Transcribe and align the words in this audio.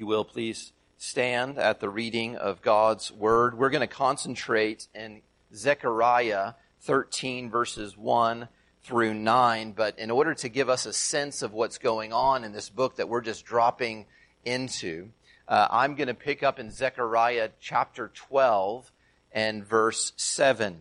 you 0.00 0.06
will, 0.06 0.24
please 0.24 0.72
stand 0.96 1.58
at 1.58 1.78
the 1.78 1.90
reading 1.90 2.34
of 2.34 2.62
God's 2.62 3.12
Word. 3.12 3.58
We're 3.58 3.68
going 3.68 3.86
to 3.86 3.86
concentrate 3.86 4.88
in 4.94 5.20
Zechariah 5.54 6.54
13 6.80 7.50
verses 7.50 7.98
1 7.98 8.48
through 8.82 9.12
9, 9.12 9.72
but 9.72 9.98
in 9.98 10.10
order 10.10 10.32
to 10.32 10.48
give 10.48 10.70
us 10.70 10.86
a 10.86 10.94
sense 10.94 11.42
of 11.42 11.52
what's 11.52 11.76
going 11.76 12.14
on 12.14 12.44
in 12.44 12.52
this 12.52 12.70
book 12.70 12.96
that 12.96 13.10
we're 13.10 13.20
just 13.20 13.44
dropping 13.44 14.06
into, 14.42 15.10
uh, 15.46 15.68
I'm 15.70 15.96
going 15.96 16.08
to 16.08 16.14
pick 16.14 16.42
up 16.42 16.58
in 16.58 16.70
Zechariah 16.70 17.50
chapter 17.60 18.10
12 18.14 18.90
and 19.32 19.66
verse 19.66 20.14
7. 20.16 20.78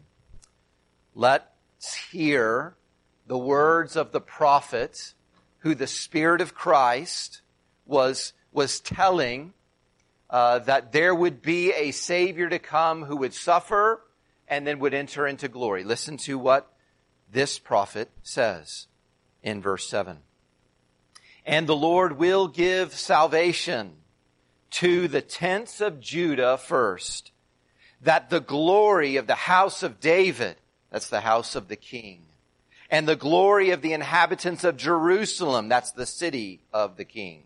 Let's 1.14 1.96
hear 2.10 2.74
the 3.28 3.38
words 3.38 3.98
of 3.98 4.14
the 4.14 4.22
prophet 4.22 5.14
who 5.60 5.76
the 5.76 5.88
Spirit 5.88 6.40
of 6.40 6.56
Christ 6.56 7.42
was, 7.86 8.32
was 8.52 8.80
telling 8.80 9.54
uh, 10.30 10.60
that 10.60 10.92
there 10.92 11.14
would 11.14 11.42
be 11.42 11.72
a 11.74 11.92
Savior 11.92 12.50
to 12.50 12.60
come 12.60 13.04
who 13.04 13.18
would 13.18 13.34
suffer 13.34 14.02
and 14.48 14.66
then 14.66 14.80
would 14.80 14.94
enter 14.94 15.28
into 15.28 15.48
glory. 15.48 15.84
Listen 15.84 16.18
to 16.18 16.38
what 16.38 16.72
this 17.32 17.60
prophet 17.60 18.10
says 18.24 18.88
in 19.44 19.62
verse 19.62 19.88
7. 19.88 20.18
And 21.46 21.68
the 21.68 21.76
Lord 21.76 22.18
will 22.18 22.48
give 22.48 22.94
salvation 22.94 23.94
to 24.72 25.08
the 25.08 25.22
tents 25.22 25.82
of 25.82 26.00
Judah 26.00 26.58
first, 26.58 27.32
that 28.02 28.30
the 28.30 28.40
glory 28.40 29.16
of 29.16 29.28
the 29.28 29.36
house 29.36 29.82
of 29.82 30.00
David, 30.00 30.58
that's 30.92 31.10
the 31.10 31.22
house 31.22 31.56
of 31.56 31.68
the 31.68 31.76
king, 31.76 32.26
and 32.92 33.08
the 33.08 33.16
glory 33.16 33.72
of 33.72 33.82
the 33.82 33.94
inhabitants 33.94 34.64
of 34.64 34.78
Jerusalem, 34.78 35.70
that's 35.70 35.92
the 35.92 36.06
city 36.06 36.62
of 36.72 36.98
the 36.98 37.06
king, 37.06 37.44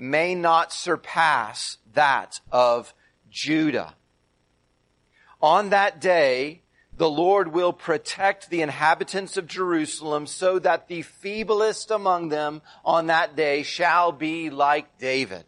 may 0.00 0.34
not 0.34 0.72
surpass 0.72 1.76
that 1.92 2.40
of 2.50 2.94
Judah. 3.30 3.94
On 5.42 5.70
that 5.70 6.00
day, 6.00 6.62
the 6.96 7.10
Lord 7.10 7.52
will 7.52 7.72
protect 7.72 8.50
the 8.50 8.62
inhabitants 8.62 9.36
of 9.36 9.46
Jerusalem 9.46 10.26
so 10.26 10.58
that 10.58 10.88
the 10.88 11.02
feeblest 11.02 11.94
among 11.94 12.28
them 12.28 12.62
on 12.84 13.06
that 13.06 13.36
day 13.36 13.62
shall 13.62 14.12
be 14.12 14.50
like 14.50 14.98
David. 14.98 15.44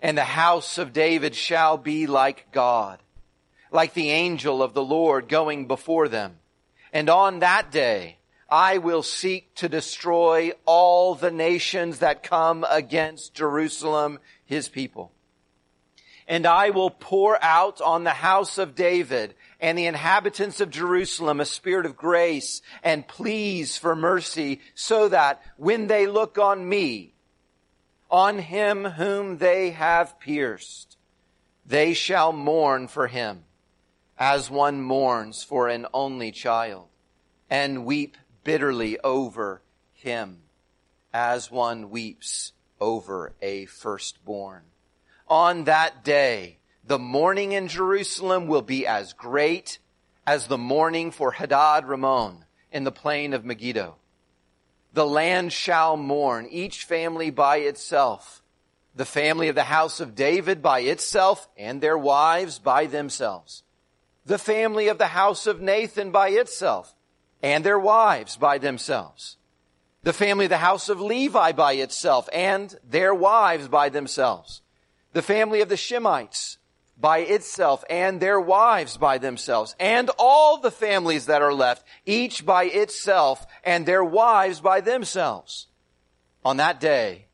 And 0.00 0.16
the 0.16 0.24
house 0.24 0.78
of 0.78 0.92
David 0.92 1.34
shall 1.34 1.78
be 1.78 2.06
like 2.06 2.50
God, 2.52 3.00
like 3.70 3.94
the 3.94 4.10
angel 4.10 4.62
of 4.62 4.74
the 4.74 4.84
Lord 4.84 5.28
going 5.28 5.66
before 5.66 6.08
them. 6.08 6.38
And 6.92 7.08
on 7.08 7.40
that 7.40 7.70
day, 7.70 8.15
I 8.48 8.78
will 8.78 9.02
seek 9.02 9.54
to 9.56 9.68
destroy 9.68 10.52
all 10.64 11.14
the 11.14 11.30
nations 11.30 11.98
that 11.98 12.22
come 12.22 12.64
against 12.68 13.34
Jerusalem, 13.34 14.20
his 14.44 14.68
people. 14.68 15.12
And 16.28 16.46
I 16.46 16.70
will 16.70 16.90
pour 16.90 17.42
out 17.42 17.80
on 17.80 18.04
the 18.04 18.10
house 18.10 18.58
of 18.58 18.74
David 18.74 19.34
and 19.60 19.78
the 19.78 19.86
inhabitants 19.86 20.60
of 20.60 20.70
Jerusalem 20.70 21.40
a 21.40 21.44
spirit 21.44 21.86
of 21.86 21.96
grace 21.96 22.62
and 22.82 23.06
pleas 23.06 23.76
for 23.76 23.94
mercy 23.94 24.60
so 24.74 25.08
that 25.08 25.42
when 25.56 25.86
they 25.86 26.06
look 26.06 26.38
on 26.38 26.68
me, 26.68 27.14
on 28.10 28.38
him 28.38 28.84
whom 28.84 29.38
they 29.38 29.70
have 29.70 30.18
pierced, 30.20 30.96
they 31.64 31.94
shall 31.94 32.32
mourn 32.32 32.86
for 32.86 33.08
him 33.08 33.44
as 34.18 34.50
one 34.50 34.80
mourns 34.80 35.42
for 35.42 35.68
an 35.68 35.86
only 35.92 36.32
child, 36.32 36.86
and 37.50 37.84
weep 37.84 38.16
bitterly 38.46 38.96
over 39.00 39.60
him, 39.92 40.38
as 41.12 41.50
one 41.50 41.90
weeps 41.90 42.52
over 42.80 43.34
a 43.42 43.66
firstborn. 43.66 44.62
On 45.26 45.64
that 45.64 46.04
day, 46.04 46.58
the 46.84 46.98
mourning 46.98 47.50
in 47.50 47.66
Jerusalem 47.66 48.46
will 48.46 48.62
be 48.62 48.86
as 48.86 49.12
great 49.12 49.80
as 50.24 50.46
the 50.46 50.56
mourning 50.56 51.10
for 51.10 51.32
Hadad 51.32 51.86
Rimmon 51.86 52.44
in 52.70 52.84
the 52.84 52.92
plain 52.92 53.34
of 53.34 53.44
Megiddo. 53.44 53.96
The 54.92 55.06
land 55.06 55.52
shall 55.52 55.96
mourn, 55.96 56.46
each 56.48 56.84
family 56.84 57.30
by 57.30 57.56
itself, 57.58 58.44
the 58.94 59.04
family 59.04 59.48
of 59.48 59.56
the 59.56 59.64
house 59.64 59.98
of 59.98 60.14
David 60.14 60.62
by 60.62 60.80
itself, 60.80 61.48
and 61.58 61.80
their 61.80 61.98
wives 61.98 62.60
by 62.60 62.86
themselves 62.86 63.64
the 64.26 64.38
family 64.38 64.88
of 64.88 64.98
the 64.98 65.06
house 65.06 65.46
of 65.46 65.60
Nathan 65.60 66.10
by 66.10 66.30
itself, 66.30 66.95
and 67.42 67.64
their 67.64 67.78
wives 67.78 68.36
by 68.36 68.58
themselves. 68.58 69.36
The 70.02 70.12
family 70.12 70.46
of 70.46 70.50
the 70.50 70.58
house 70.58 70.88
of 70.88 71.00
Levi 71.00 71.52
by 71.52 71.72
itself, 71.72 72.28
and 72.32 72.74
their 72.88 73.14
wives 73.14 73.68
by 73.68 73.88
themselves. 73.88 74.62
The 75.12 75.22
family 75.22 75.60
of 75.60 75.68
the 75.68 75.76
Shimeites 75.76 76.58
by 76.98 77.18
itself, 77.18 77.84
and 77.90 78.20
their 78.20 78.40
wives 78.40 78.96
by 78.96 79.18
themselves. 79.18 79.74
And 79.78 80.10
all 80.18 80.58
the 80.58 80.70
families 80.70 81.26
that 81.26 81.42
are 81.42 81.52
left, 81.52 81.84
each 82.04 82.46
by 82.46 82.64
itself, 82.64 83.46
and 83.64 83.84
their 83.84 84.04
wives 84.04 84.60
by 84.60 84.80
themselves. 84.80 85.66
On 86.44 86.56
that 86.58 86.80
day, 86.80 87.26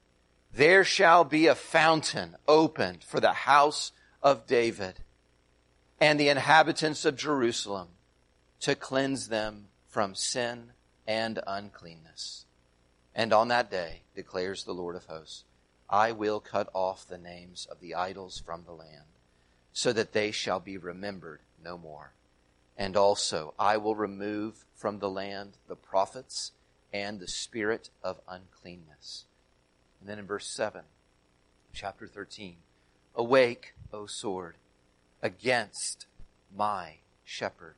there 0.55 0.85
shall 0.85 1.25
be 1.25 1.47
a 1.47 1.55
fountain 1.55 2.37
opened 2.49 3.05
for 3.05 3.21
the 3.21 3.33
house 3.33 3.93
of 4.23 4.47
David 4.47 5.01
and 6.01 6.19
the 6.19 6.29
inhabitants 6.29 7.05
of 7.05 7.17
Jerusalem 7.17 7.89
to 8.61 8.75
cleanse 8.75 9.29
them 9.29 9.69
from 9.93 10.15
sin 10.15 10.71
and 11.07 11.39
uncleanness. 11.47 12.47
And 13.15 13.31
on 13.31 13.49
that 13.49 13.71
day, 13.71 14.01
declares 14.17 14.65
the 14.65 14.73
Lord 14.73 14.97
of 14.97 15.05
hosts, 15.05 15.45
I 15.91 16.13
will 16.13 16.41
cut 16.41 16.71
off 16.73 17.07
the 17.07 17.19
names 17.19 17.69
of 17.71 17.81
the 17.81 17.95
idols 17.95 18.43
from 18.45 18.65
the 18.65 18.73
land, 18.73 19.05
so 19.75 19.93
that 19.93 20.13
they 20.13 20.31
shall 20.31 20.61
be 20.61 20.79
remembered 20.79 21.41
no 21.63 21.77
more. 21.77 22.13
And 22.79 22.97
also, 22.97 23.53
I 23.59 23.77
will 23.77 23.95
remove 23.95 24.65
from 24.75 24.99
the 24.99 25.11
land 25.11 25.59
the 25.69 25.77
prophets 25.77 26.53
and 26.91 27.21
the 27.21 27.29
spirit 27.29 27.91
of 28.03 28.19
uncleanness. 28.27 29.27
And 30.01 30.09
then 30.09 30.19
in 30.19 30.27
verse 30.27 30.47
7, 30.47 30.81
chapter 31.75 32.07
13, 32.07 32.57
Awake, 33.15 33.75
O 33.93 34.07
sword, 34.07 34.55
against 35.23 36.07
my 36.57 36.95
shepherd, 37.25 37.75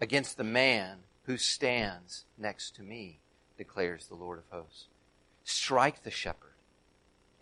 against 0.00 0.36
the 0.36 0.44
man 0.44 0.98
who 1.24 1.36
stands 1.36 2.24
next 2.36 2.74
to 2.76 2.82
me, 2.82 3.20
declares 3.56 4.06
the 4.06 4.14
Lord 4.14 4.38
of 4.38 4.44
hosts. 4.50 4.86
Strike 5.44 6.02
the 6.02 6.10
shepherd, 6.10 6.54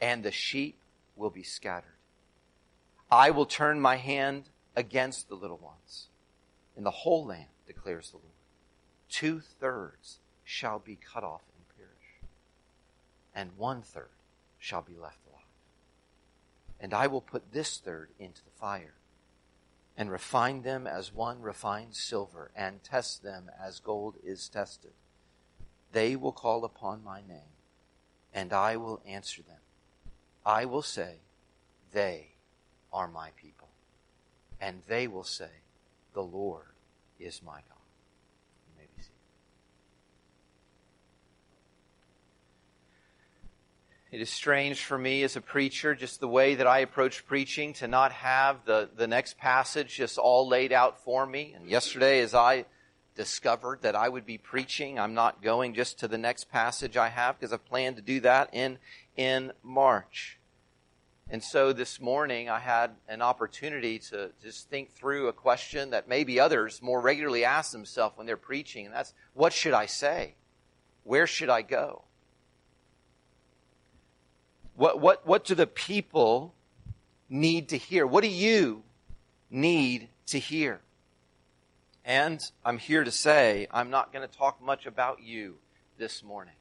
and 0.00 0.22
the 0.22 0.30
sheep 0.30 0.78
will 1.16 1.30
be 1.30 1.42
scattered. 1.42 1.96
I 3.10 3.30
will 3.30 3.46
turn 3.46 3.80
my 3.80 3.96
hand 3.96 4.50
against 4.74 5.28
the 5.28 5.34
little 5.34 5.58
ones 5.58 6.08
in 6.76 6.84
the 6.84 6.90
whole 6.90 7.24
land, 7.26 7.46
declares 7.66 8.10
the 8.10 8.18
Lord. 8.18 8.30
Two 9.08 9.40
thirds 9.40 10.18
shall 10.44 10.78
be 10.78 10.96
cut 10.96 11.24
off 11.24 11.42
and 11.56 11.76
perish, 11.76 12.20
and 13.34 13.56
one 13.56 13.82
third 13.82 14.10
shall 14.58 14.82
be 14.82 14.94
left 14.94 15.18
alive. 15.26 15.42
and 16.78 16.92
I 16.92 17.06
will 17.06 17.20
put 17.20 17.52
this 17.52 17.78
third 17.78 18.10
into 18.18 18.44
the 18.44 18.50
fire, 18.50 18.94
and 19.96 20.10
refine 20.10 20.62
them 20.62 20.86
as 20.86 21.14
one 21.14 21.40
refines 21.40 21.98
silver, 21.98 22.50
and 22.54 22.82
test 22.82 23.22
them 23.22 23.50
as 23.62 23.80
gold 23.80 24.16
is 24.22 24.48
tested. 24.48 24.92
They 25.92 26.16
will 26.16 26.32
call 26.32 26.64
upon 26.64 27.02
my 27.02 27.20
name, 27.26 27.54
and 28.34 28.52
I 28.52 28.76
will 28.76 29.00
answer 29.06 29.42
them. 29.42 29.60
I 30.44 30.64
will 30.64 30.82
say, 30.82 31.16
They 31.92 32.34
are 32.92 33.08
my 33.08 33.30
people. 33.36 33.68
And 34.60 34.82
they 34.86 35.06
will 35.08 35.24
say, 35.24 35.50
The 36.12 36.22
Lord 36.22 36.66
is 37.18 37.42
my 37.42 37.60
God. 37.68 37.75
It 44.16 44.22
is 44.22 44.31
strange 44.31 44.82
for 44.82 44.97
me 44.97 45.25
as 45.25 45.36
a 45.36 45.42
preacher, 45.42 45.95
just 45.95 46.21
the 46.21 46.27
way 46.27 46.54
that 46.54 46.66
I 46.66 46.78
approach 46.78 47.27
preaching, 47.27 47.74
to 47.74 47.86
not 47.86 48.13
have 48.13 48.65
the, 48.65 48.89
the 48.97 49.07
next 49.07 49.36
passage 49.36 49.95
just 49.95 50.16
all 50.16 50.48
laid 50.48 50.72
out 50.72 51.04
for 51.04 51.27
me. 51.27 51.53
And 51.54 51.68
yesterday, 51.68 52.21
as 52.21 52.34
I 52.34 52.65
discovered 53.15 53.83
that 53.83 53.95
I 53.95 54.09
would 54.09 54.24
be 54.24 54.39
preaching, 54.39 54.98
I'm 54.98 55.13
not 55.13 55.42
going 55.42 55.74
just 55.74 55.98
to 55.98 56.09
the 56.09 56.16
next 56.16 56.51
passage 56.51 56.97
I 56.97 57.10
have 57.10 57.39
because 57.39 57.53
I 57.53 57.59
plan 57.59 57.95
to 57.97 58.01
do 58.01 58.21
that 58.21 58.48
in, 58.54 58.78
in 59.18 59.53
March. 59.63 60.39
And 61.28 61.45
so 61.45 61.74
this 61.74 62.01
morning, 62.01 62.48
I 62.48 62.60
had 62.60 62.92
an 63.10 63.21
opportunity 63.21 63.98
to 63.98 64.30
just 64.42 64.71
think 64.71 64.92
through 64.92 65.28
a 65.28 65.34
question 65.34 65.91
that 65.91 66.09
maybe 66.09 66.41
others 66.41 66.80
more 66.80 67.03
regularly 67.03 67.45
ask 67.45 67.71
themselves 67.71 68.16
when 68.16 68.27
they're 68.27 68.39
preaching, 68.39 68.86
and 68.86 68.95
that's 68.95 69.12
what 69.34 69.53
should 69.53 69.74
I 69.74 69.84
say? 69.84 70.36
Where 71.04 71.27
should 71.27 71.51
I 71.51 71.60
go? 71.60 72.04
What, 74.76 75.00
what, 75.00 75.26
what 75.26 75.44
do 75.44 75.54
the 75.54 75.66
people 75.66 76.54
need 77.28 77.70
to 77.70 77.76
hear? 77.76 78.06
What 78.06 78.22
do 78.22 78.30
you 78.30 78.82
need 79.50 80.08
to 80.26 80.38
hear? 80.38 80.80
And 82.04 82.40
I'm 82.64 82.78
here 82.78 83.02
to 83.02 83.10
say, 83.10 83.66
I'm 83.70 83.90
not 83.90 84.12
going 84.12 84.26
to 84.26 84.32
talk 84.32 84.62
much 84.62 84.86
about 84.86 85.22
you 85.22 85.56
this 85.98 86.22
morning. 86.22 86.54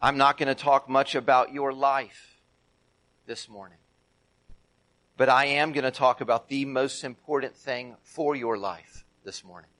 I'm 0.00 0.16
not 0.16 0.38
going 0.38 0.48
to 0.48 0.54
talk 0.54 0.88
much 0.88 1.14
about 1.14 1.52
your 1.52 1.72
life. 1.72 2.36
this 3.26 3.48
morning. 3.48 3.78
But 5.18 5.28
I 5.28 5.44
am 5.44 5.72
going 5.72 5.84
to 5.84 5.90
talk 5.90 6.22
about 6.22 6.48
the 6.48 6.64
most 6.64 7.04
important 7.04 7.54
thing 7.54 7.96
for 8.02 8.34
your 8.34 8.56
life 8.56 9.04
this 9.22 9.44
morning. 9.44 9.70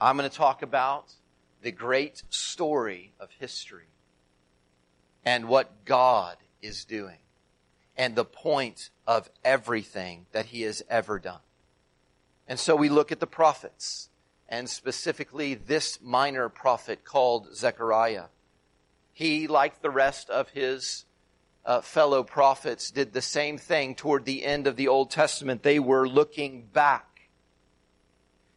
I'm 0.00 0.16
going 0.16 0.28
to 0.28 0.36
talk 0.36 0.62
about 0.62 1.14
the 1.62 1.70
great 1.70 2.24
story 2.28 3.12
of 3.20 3.30
history 3.38 3.84
and 5.24 5.48
what 5.48 5.84
God 5.84 6.36
is 6.62 6.84
doing 6.84 7.18
and 7.96 8.14
the 8.14 8.24
point 8.24 8.90
of 9.06 9.28
everything 9.44 10.26
that 10.32 10.46
he 10.46 10.62
has 10.62 10.82
ever 10.88 11.18
done. 11.18 11.40
And 12.48 12.58
so 12.58 12.74
we 12.74 12.88
look 12.88 13.12
at 13.12 13.20
the 13.20 13.26
prophets 13.26 14.08
and 14.48 14.68
specifically 14.68 15.54
this 15.54 15.98
minor 16.02 16.48
prophet 16.48 17.04
called 17.04 17.54
Zechariah. 17.54 18.24
He, 19.12 19.46
like 19.46 19.80
the 19.80 19.90
rest 19.90 20.28
of 20.30 20.48
his 20.50 21.04
uh, 21.64 21.82
fellow 21.82 22.22
prophets, 22.22 22.90
did 22.90 23.12
the 23.12 23.22
same 23.22 23.58
thing 23.58 23.94
toward 23.94 24.24
the 24.24 24.44
end 24.44 24.66
of 24.66 24.76
the 24.76 24.88
Old 24.88 25.10
Testament. 25.10 25.62
They 25.62 25.78
were 25.78 26.08
looking 26.08 26.62
back 26.72 27.28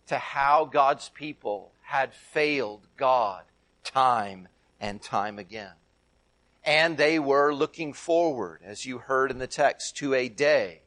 to 0.07 0.17
how 0.17 0.65
God's 0.65 1.09
people 1.09 1.71
had 1.81 2.13
failed 2.13 2.87
God 2.97 3.43
time 3.83 4.47
and 4.79 5.01
time 5.01 5.37
again. 5.37 5.73
And 6.65 6.97
they 6.97 7.19
were 7.19 7.53
looking 7.53 7.93
forward, 7.93 8.61
as 8.63 8.85
you 8.85 8.97
heard 8.97 9.31
in 9.31 9.37
the 9.37 9.47
text, 9.47 9.97
to 9.97 10.13
a 10.13 10.29
day 10.29 10.81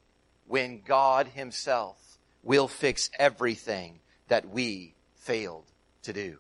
when 0.46 0.80
God 0.80 1.26
himself 1.28 2.18
will 2.42 2.68
fix 2.68 3.10
everything 3.18 4.00
that 4.28 4.48
we 4.48 4.94
failed 5.16 5.64
to 6.02 6.12
do. 6.12 6.38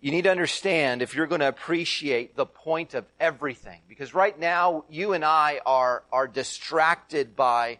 You 0.00 0.10
need 0.10 0.22
to 0.22 0.30
understand 0.30 1.00
if 1.00 1.14
you're 1.14 1.26
going 1.26 1.40
to 1.40 1.48
appreciate 1.48 2.36
the 2.36 2.46
point 2.46 2.94
of 2.94 3.06
everything, 3.18 3.80
because 3.88 4.12
right 4.12 4.38
now 4.38 4.84
you 4.90 5.14
and 5.14 5.24
I 5.24 5.60
are, 5.64 6.02
are 6.12 6.28
distracted 6.28 7.34
by, 7.34 7.78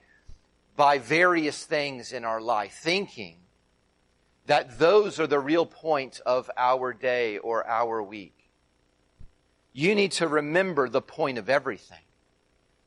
by 0.76 0.98
various 0.98 1.64
things 1.64 2.12
in 2.12 2.24
our 2.24 2.40
life, 2.40 2.78
thinking 2.80 3.36
that 4.46 4.78
those 4.78 5.20
are 5.20 5.26
the 5.26 5.38
real 5.38 5.66
point 5.66 6.20
of 6.24 6.50
our 6.56 6.92
day 6.92 7.38
or 7.38 7.66
our 7.66 8.02
week. 8.02 8.35
You 9.78 9.94
need 9.94 10.12
to 10.12 10.26
remember 10.26 10.88
the 10.88 11.02
point 11.02 11.36
of 11.36 11.50
everything. 11.50 12.00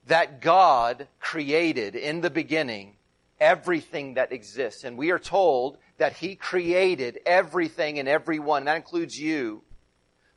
That 0.08 0.42
God 0.42 1.08
created 1.20 1.96
in 1.96 2.22
the 2.22 2.32
beginning 2.32 2.96
everything 3.40 4.16
that 4.16 4.32
exists. 4.32 4.84
And 4.84 4.98
we 4.98 5.12
are 5.12 5.20
told 5.20 5.78
that 6.00 6.14
He 6.14 6.34
created 6.34 7.20
everything 7.28 8.00
and 8.00 8.08
everyone, 8.08 8.66
that 8.66 8.78
includes 8.78 9.20
you, 9.20 9.62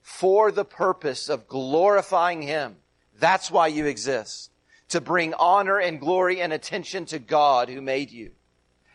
for 0.03 0.53
the 0.53 0.67
purpose 0.67 1.31
of 1.31 1.49
glorifying 1.49 2.43
Him. 2.43 2.77
That's 3.19 3.51
why 3.51 3.69
you 3.69 3.87
exist. 3.87 4.51
To 4.91 5.01
bring 5.01 5.33
honor 5.33 5.79
and 5.79 5.99
glory 5.99 6.43
and 6.43 6.53
attention 6.53 7.07
to 7.07 7.19
God 7.19 7.71
who 7.71 7.81
made 7.81 8.11
you 8.11 8.33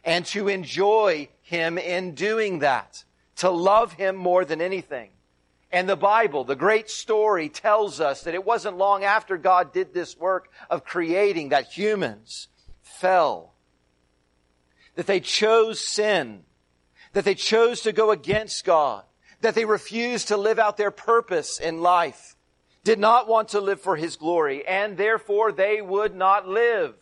and 0.04 0.28
to 0.28 0.48
enjoy 0.48 1.30
Him 1.42 1.80
in 1.80 2.14
doing 2.14 2.60
that, 2.60 3.04
to 3.38 3.50
love 3.50 3.94
Him 3.94 4.16
more 4.16 4.46
than 4.46 4.62
anything. 4.62 5.10
And 5.72 5.90
the 5.90 5.98
Bible, 5.98 6.44
the 6.44 6.56
great 6.56 6.90
story 6.90 7.50
tells 7.50 8.00
us 8.00 8.24
that 8.24 8.34
it 8.34 8.46
wasn't 8.46 8.78
long 8.78 9.04
after 9.04 9.38
God 9.38 9.74
did 9.74 9.94
this 9.94 10.18
work 10.18 10.50
of 10.70 10.86
creating 10.86 11.50
that 11.50 11.72
humans 11.78 12.48
fell, 12.82 13.54
that 14.96 15.08
they 15.08 15.20
chose 15.20 15.80
sin, 15.80 16.44
that 17.14 17.26
they 17.26 17.36
chose 17.36 17.82
to 17.82 17.92
go 17.92 18.12
against 18.12 18.64
God, 18.64 19.04
that 19.42 19.56
they 19.56 19.66
refused 19.66 20.30
to 20.30 20.38
live 20.38 20.58
out 20.58 20.78
their 20.78 20.92
purpose 20.92 21.60
in 21.60 21.82
life, 21.82 22.38
did 22.84 23.00
not 23.00 23.28
want 23.28 23.50
to 23.50 23.60
live 23.60 23.82
for 23.82 23.98
His 23.98 24.16
glory, 24.16 24.66
and 24.66 24.98
therefore 24.98 25.52
they 25.52 25.82
would 25.82 26.16
not 26.16 26.48
live. 26.48 26.96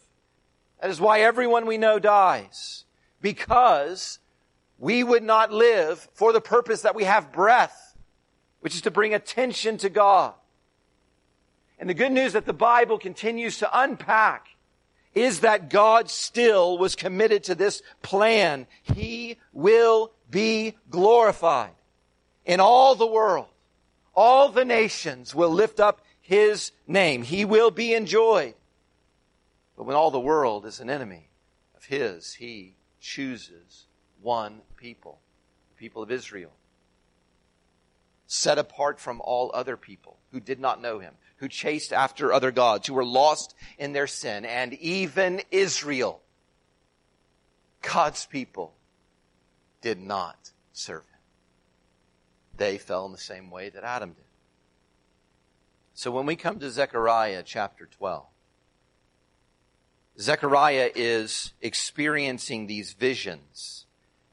That 0.82 0.90
is 0.90 1.00
why 1.00 1.22
everyone 1.22 1.66
we 1.68 1.78
know 1.78 2.00
dies 2.00 2.86
because 3.22 4.20
we 4.78 5.04
would 5.04 5.24
not 5.24 5.52
live 5.52 6.08
for 6.14 6.34
the 6.34 6.42
purpose 6.42 6.82
that 6.82 6.96
we 6.96 7.06
have 7.06 7.32
breath, 7.32 7.95
which 8.66 8.74
is 8.74 8.82
to 8.82 8.90
bring 8.90 9.14
attention 9.14 9.78
to 9.78 9.90
God. 9.90 10.34
And 11.78 11.88
the 11.88 11.94
good 11.94 12.12
news 12.12 12.34
that 12.34 12.48
the 12.48 12.52
Bible 12.52 12.98
continues 12.98 13.60
to 13.60 13.70
unpack 13.72 14.48
is 15.14 15.42
that 15.42 15.70
God 15.70 16.10
still 16.10 16.80
was 16.80 16.96
committed 16.96 17.44
to 17.44 17.54
this 17.54 17.84
plan. 18.02 18.66
He 18.82 19.38
will 19.54 20.14
be 20.32 20.78
glorified 20.90 21.76
in 22.44 22.60
all 22.60 22.96
the 22.96 23.06
world. 23.06 23.46
All 24.16 24.50
the 24.50 24.66
nations 24.66 25.36
will 25.36 25.52
lift 25.52 25.80
up 25.80 26.02
His 26.20 26.72
name. 26.88 27.22
He 27.22 27.46
will 27.46 27.70
be 27.70 27.94
enjoyed. 27.94 28.56
But 29.78 29.84
when 29.84 29.96
all 29.96 30.10
the 30.10 30.20
world 30.20 30.66
is 30.66 30.80
an 30.80 30.90
enemy 30.90 31.30
of 31.78 31.86
His, 31.86 32.34
He 32.34 32.74
chooses 33.00 33.86
one 34.24 34.62
people, 34.76 35.20
the 35.70 35.80
people 35.80 36.02
of 36.02 36.10
Israel, 36.10 36.54
set 38.36 38.58
apart 38.58 39.00
from 39.00 39.22
all 39.22 39.52
other 39.54 39.78
people 39.78 40.18
who 40.32 40.40
did 40.40 40.60
not 40.60 40.82
know 40.82 41.00
him, 41.00 41.14
who 41.38 41.48
chased 41.48 41.94
after 41.94 42.32
other 42.32 42.52
gods, 42.52 42.88
who 42.88 42.94
were 42.94 43.06
lost 43.06 43.56
in 43.78 43.94
their 43.94 44.08
sin, 44.08 44.46
and 44.46 44.74
even 44.74 45.42
Israel, 45.52 46.22
God's 47.82 48.26
people, 48.26 48.74
did 49.82 50.00
not 50.00 50.52
serve 50.74 51.04
him. 51.04 51.20
They 52.58 52.78
fell 52.78 53.06
in 53.06 53.12
the 53.12 53.18
same 53.18 53.52
way 53.52 53.70
that 53.70 53.84
Adam 53.84 54.14
did. 54.14 54.24
So 55.94 56.12
when 56.12 56.26
we 56.26 56.36
come 56.36 56.60
to 56.60 56.70
Zechariah 56.70 57.44
chapter 57.46 57.86
12, 57.86 58.26
Zechariah 60.20 60.92
is 60.96 61.54
experiencing 61.62 62.68
these 62.68 62.94
visions 62.94 63.85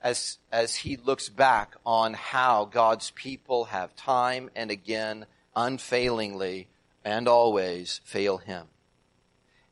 as, 0.03 0.39
as 0.51 0.77
he 0.77 0.97
looks 0.97 1.29
back 1.29 1.77
on 1.87 2.15
how 2.15 2.65
God's 2.65 3.11
people 3.13 3.67
have 3.67 3.95
time 3.95 4.51
and 4.57 4.71
again, 4.71 5.27
unfailingly 5.55 6.69
and 7.05 7.29
always 7.29 8.01
fail 8.05 8.39
him. 8.39 8.67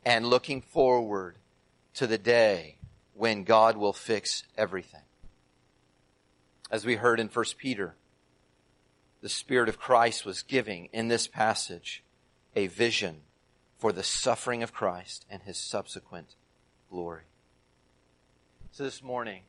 And 0.05 0.27
looking 0.27 0.61
forward 0.63 1.37
to 1.95 2.07
the 2.07 2.19
day 2.19 2.77
when 3.15 3.45
God 3.45 3.77
will 3.77 3.93
fix 3.93 4.45
everything. 4.57 5.03
As 6.71 6.87
we 6.87 6.97
heard 6.97 7.19
in 7.19 7.29
1 7.29 7.45
Peter, 7.59 7.97
the 9.21 9.29
Spirit 9.29 9.69
of 9.69 9.79
Christ 9.79 10.25
was 10.25 10.43
giving 10.43 10.89
in 10.93 11.09
this 11.09 11.27
passage 11.27 12.03
a 12.55 12.69
vision 12.69 13.23
for 13.77 13.93
the 13.93 14.03
suffering 14.03 14.63
of 14.63 14.73
Christ 14.73 15.27
and 15.29 15.43
his 15.43 15.59
subsequent 15.59 16.37
glory. 16.91 17.25
So 18.71 18.85
this 18.85 19.03
morning, 19.03 19.43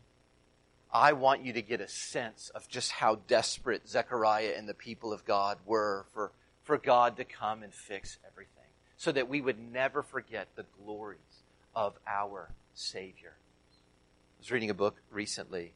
I 0.93 1.13
want 1.13 1.45
you 1.45 1.53
to 1.53 1.62
get 1.62 1.79
a 1.79 1.88
sense 1.88 2.51
of 2.53 2.67
just 2.67 2.91
how 2.91 3.15
desperate 3.27 3.88
Zechariah 3.88 4.53
and 4.57 4.67
the 4.67 4.74
people 4.74 5.13
of 5.13 5.25
God 5.25 5.57
were 5.65 6.05
for, 6.13 6.31
for 6.63 6.77
God 6.77 7.17
to 7.17 7.24
come 7.24 7.63
and 7.63 7.74
fix 7.74 8.17
everything 8.29 8.51
so 8.98 9.12
that 9.12 9.29
we 9.29 9.41
would 9.41 9.57
never 9.71 10.03
forget 10.03 10.50
the 10.55 10.65
glories 10.83 11.43
of 11.74 11.98
our 12.05 12.50
Savior. 12.74 13.33
I 13.38 14.39
was 14.39 14.51
reading 14.51 14.69
a 14.69 14.75
book 14.75 14.98
recently 15.10 15.74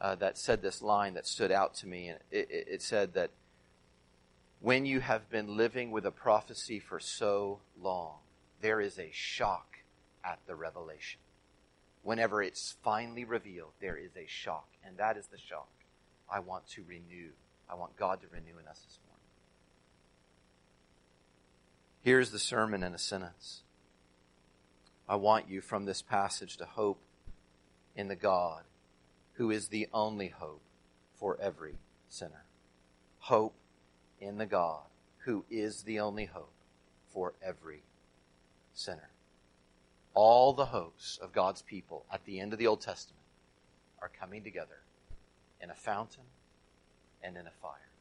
uh, 0.00 0.14
that 0.16 0.38
said 0.38 0.62
this 0.62 0.80
line 0.80 1.14
that 1.14 1.26
stood 1.26 1.52
out 1.52 1.74
to 1.76 1.86
me. 1.86 2.08
And 2.08 2.18
it, 2.30 2.50
it, 2.50 2.68
it 2.68 2.82
said 2.82 3.14
that 3.14 3.30
when 4.60 4.86
you 4.86 5.00
have 5.00 5.28
been 5.30 5.56
living 5.56 5.90
with 5.90 6.06
a 6.06 6.10
prophecy 6.10 6.78
for 6.78 6.98
so 6.98 7.60
long, 7.80 8.16
there 8.60 8.80
is 8.80 8.98
a 8.98 9.10
shock 9.12 9.78
at 10.24 10.38
the 10.46 10.54
revelation. 10.54 11.20
Whenever 12.08 12.42
it's 12.42 12.74
finally 12.82 13.26
revealed, 13.26 13.72
there 13.82 13.98
is 13.98 14.16
a 14.16 14.24
shock. 14.26 14.68
And 14.82 14.96
that 14.96 15.18
is 15.18 15.26
the 15.26 15.36
shock 15.36 15.68
I 16.26 16.40
want 16.40 16.66
to 16.68 16.82
renew. 16.88 17.32
I 17.68 17.74
want 17.74 17.98
God 17.98 18.22
to 18.22 18.28
renew 18.28 18.58
in 18.58 18.66
us 18.66 18.80
this 18.80 18.98
morning. 19.06 19.26
Here's 22.00 22.30
the 22.30 22.38
sermon 22.38 22.82
in 22.82 22.94
a 22.94 22.98
sentence. 22.98 23.60
I 25.06 25.16
want 25.16 25.50
you 25.50 25.60
from 25.60 25.84
this 25.84 26.00
passage 26.00 26.56
to 26.56 26.64
hope 26.64 26.98
in 27.94 28.08
the 28.08 28.16
God 28.16 28.62
who 29.34 29.50
is 29.50 29.68
the 29.68 29.86
only 29.92 30.28
hope 30.28 30.62
for 31.20 31.38
every 31.38 31.74
sinner. 32.08 32.46
Hope 33.18 33.52
in 34.18 34.38
the 34.38 34.46
God 34.46 34.84
who 35.26 35.44
is 35.50 35.82
the 35.82 36.00
only 36.00 36.24
hope 36.24 36.54
for 37.12 37.34
every 37.42 37.82
sinner. 38.72 39.10
All 40.20 40.52
the 40.52 40.66
hopes 40.66 41.16
of 41.22 41.32
God's 41.32 41.62
people 41.62 42.04
at 42.12 42.24
the 42.24 42.40
end 42.40 42.52
of 42.52 42.58
the 42.58 42.66
Old 42.66 42.80
Testament 42.80 43.22
are 44.02 44.08
coming 44.08 44.42
together 44.42 44.80
in 45.62 45.70
a 45.70 45.76
fountain 45.76 46.24
and 47.22 47.36
in 47.36 47.46
a 47.46 47.52
fire. 47.62 47.92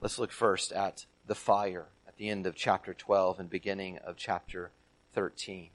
Let's 0.00 0.18
look 0.18 0.32
first 0.32 0.72
at 0.72 1.04
the 1.26 1.34
fire 1.34 1.88
at 2.08 2.16
the 2.16 2.30
end 2.30 2.46
of 2.46 2.54
chapter 2.54 2.94
12 2.94 3.40
and 3.40 3.50
beginning 3.50 3.98
of 3.98 4.16
chapter 4.16 4.70
13. 5.12 5.68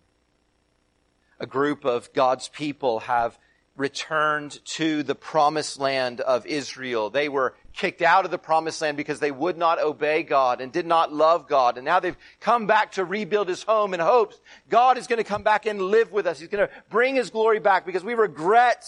A 1.40 1.46
group 1.46 1.86
of 1.86 2.12
God's 2.12 2.48
people 2.48 3.02
have 3.02 3.38
returned 3.80 4.64
to 4.66 5.04
the 5.04 5.16
promised 5.16 5.80
land 5.80 6.20
of 6.20 6.46
Israel. 6.46 7.10
They 7.10 7.30
were 7.30 7.56
kicked 7.74 8.02
out 8.02 8.26
of 8.26 8.32
the 8.32 8.38
promised 8.38 8.82
land 8.82 8.98
because 8.98 9.22
they 9.22 9.32
would 9.32 9.58
not 9.58 9.82
obey 9.82 10.24
God 10.24 10.60
and 10.60 10.72
did 10.72 10.86
not 10.86 11.14
love 11.14 11.48
God. 11.48 11.78
And 11.78 11.86
now 11.86 12.02
they've 12.02 12.18
come 12.42 12.68
back 12.68 12.92
to 12.94 13.06
rebuild 13.06 13.48
his 13.48 13.64
home 13.64 13.94
in 13.94 14.02
hopes 14.02 14.40
God 14.68 14.98
is 14.98 15.08
going 15.08 15.18
to 15.18 15.24
come 15.24 15.44
back 15.44 15.66
and 15.66 15.82
live 15.82 16.12
with 16.12 16.28
us. 16.28 16.40
He's 16.40 16.50
going 16.50 16.68
to 16.68 16.74
bring 16.90 17.16
his 17.16 17.30
glory 17.30 17.60
back 17.60 17.86
because 17.86 18.04
we 18.04 18.16
regret 18.16 18.86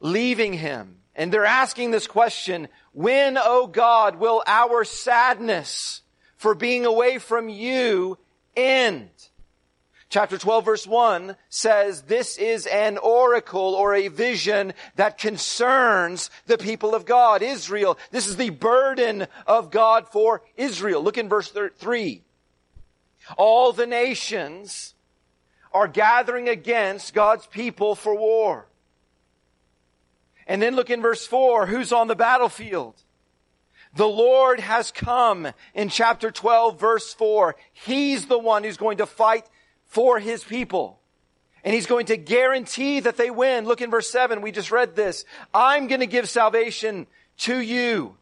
leaving 0.00 0.52
him. 0.52 0.98
And 1.16 1.32
they're 1.32 1.46
asking 1.46 1.92
this 1.92 2.06
question, 2.06 2.68
when, 2.92 3.38
O 3.38 3.66
God, 3.66 4.16
will 4.16 4.42
our 4.46 4.84
sadness 4.84 6.02
for 6.36 6.54
being 6.54 6.84
away 6.84 7.18
from 7.18 7.48
you 7.48 8.18
end? 8.54 9.08
Chapter 10.14 10.38
12 10.38 10.64
verse 10.64 10.86
1 10.86 11.34
says 11.48 12.02
this 12.02 12.38
is 12.38 12.66
an 12.66 12.98
oracle 12.98 13.74
or 13.74 13.96
a 13.96 14.06
vision 14.06 14.72
that 14.94 15.18
concerns 15.18 16.30
the 16.46 16.56
people 16.56 16.94
of 16.94 17.04
God, 17.04 17.42
Israel. 17.42 17.98
This 18.12 18.28
is 18.28 18.36
the 18.36 18.50
burden 18.50 19.26
of 19.44 19.72
God 19.72 20.06
for 20.12 20.42
Israel. 20.56 21.02
Look 21.02 21.18
in 21.18 21.28
verse 21.28 21.48
3. 21.50 22.22
All 23.36 23.72
the 23.72 23.88
nations 23.88 24.94
are 25.72 25.88
gathering 25.88 26.48
against 26.48 27.12
God's 27.12 27.48
people 27.48 27.96
for 27.96 28.14
war. 28.14 28.68
And 30.46 30.62
then 30.62 30.76
look 30.76 30.90
in 30.90 31.02
verse 31.02 31.26
4. 31.26 31.66
Who's 31.66 31.92
on 31.92 32.06
the 32.06 32.14
battlefield? 32.14 32.94
The 33.96 34.06
Lord 34.06 34.60
has 34.60 34.92
come 34.92 35.48
in 35.74 35.88
chapter 35.88 36.30
12 36.30 36.78
verse 36.78 37.12
4. 37.14 37.56
He's 37.72 38.26
the 38.26 38.38
one 38.38 38.62
who's 38.62 38.76
going 38.76 38.98
to 38.98 39.06
fight 39.06 39.44
for 39.94 40.18
his 40.18 40.42
people. 40.42 40.98
And 41.62 41.72
he's 41.72 41.86
going 41.86 42.06
to 42.06 42.16
guarantee 42.16 43.00
that 43.00 43.16
they 43.16 43.30
win. 43.30 43.64
Look 43.64 43.80
in 43.80 43.90
verse 43.90 44.10
7. 44.10 44.42
We 44.42 44.50
just 44.50 44.72
read 44.72 44.96
this. 44.96 45.24
I'm 45.54 45.86
going 45.86 46.00
to 46.00 46.06
give 46.06 46.28
salvation 46.28 47.06
to 47.38 47.58
you. 47.58 48.16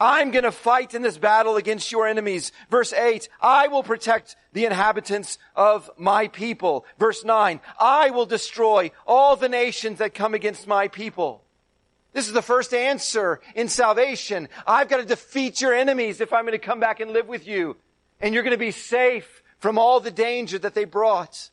I'm 0.00 0.30
going 0.30 0.44
to 0.44 0.52
fight 0.52 0.94
in 0.94 1.02
this 1.02 1.18
battle 1.18 1.56
against 1.56 1.92
your 1.92 2.08
enemies. 2.08 2.52
Verse 2.70 2.94
8, 2.94 3.28
I 3.42 3.68
will 3.68 3.82
protect 3.82 4.34
the 4.54 4.64
inhabitants 4.64 5.36
of 5.54 5.90
my 5.98 6.28
people. 6.28 6.86
Verse 6.98 7.22
9, 7.22 7.60
I 7.78 8.08
will 8.08 8.24
destroy 8.24 8.90
all 9.06 9.36
the 9.36 9.50
nations 9.50 9.98
that 9.98 10.14
come 10.14 10.32
against 10.32 10.66
my 10.66 10.88
people. 10.88 11.44
This 12.14 12.26
is 12.26 12.32
the 12.32 12.42
first 12.42 12.72
answer 12.72 13.40
in 13.54 13.68
salvation. 13.68 14.48
I've 14.66 14.88
got 14.88 14.96
to 14.96 15.04
defeat 15.04 15.60
your 15.60 15.74
enemies 15.74 16.22
if 16.22 16.32
I'm 16.32 16.44
going 16.44 16.52
to 16.52 16.58
come 16.58 16.80
back 16.80 17.00
and 17.00 17.12
live 17.12 17.28
with 17.28 17.46
you. 17.46 17.76
And 18.20 18.32
you're 18.32 18.42
going 18.42 18.56
to 18.56 18.58
be 18.58 18.72
safe 18.72 19.39
from 19.60 19.78
all 19.78 20.00
the 20.00 20.10
danger 20.10 20.58
that 20.58 20.74
they 20.74 20.84
brought. 20.84 21.50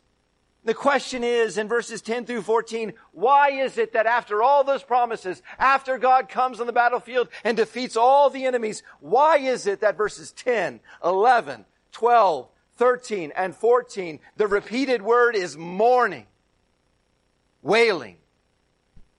The 0.63 0.73
question 0.73 1.23
is 1.23 1.57
in 1.57 1.67
verses 1.67 2.01
10 2.01 2.25
through 2.25 2.41
14, 2.41 2.93
why 3.13 3.51
is 3.51 3.77
it 3.77 3.93
that 3.93 4.05
after 4.05 4.41
all 4.41 4.63
those 4.63 4.83
promises, 4.83 5.41
after 5.59 5.97
God 5.97 6.27
comes 6.27 6.59
on 6.59 6.67
the 6.67 6.73
battlefield 6.73 7.29
and 7.43 7.55
defeats 7.55 7.95
all 7.95 8.29
the 8.29 8.45
enemies, 8.45 8.83
why 8.99 9.37
is 9.37 9.65
it 9.67 9.79
that 9.81 9.95
verses 9.95 10.31
10, 10.33 10.79
11, 11.05 11.63
12, 11.91 12.49
13, 12.75 13.31
and 13.35 13.55
14, 13.55 14.19
the 14.35 14.47
repeated 14.47 15.01
word 15.01 15.35
is 15.35 15.55
mourning, 15.55 16.27
wailing, 17.61 18.17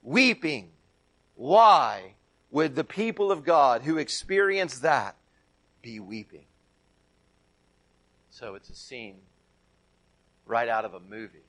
weeping? 0.02 0.70
Why 1.34 2.14
would 2.50 2.74
the 2.74 2.84
people 2.84 3.32
of 3.32 3.44
God 3.44 3.82
who 3.82 3.96
experience 3.96 4.80
that 4.80 5.16
be 5.80 5.98
weeping? 5.98 6.44
So 8.38 8.54
it's 8.54 8.70
a 8.70 8.76
scene 8.76 9.16
right 10.46 10.68
out 10.68 10.84
of 10.84 10.94
a 10.94 11.00
movie 11.00 11.48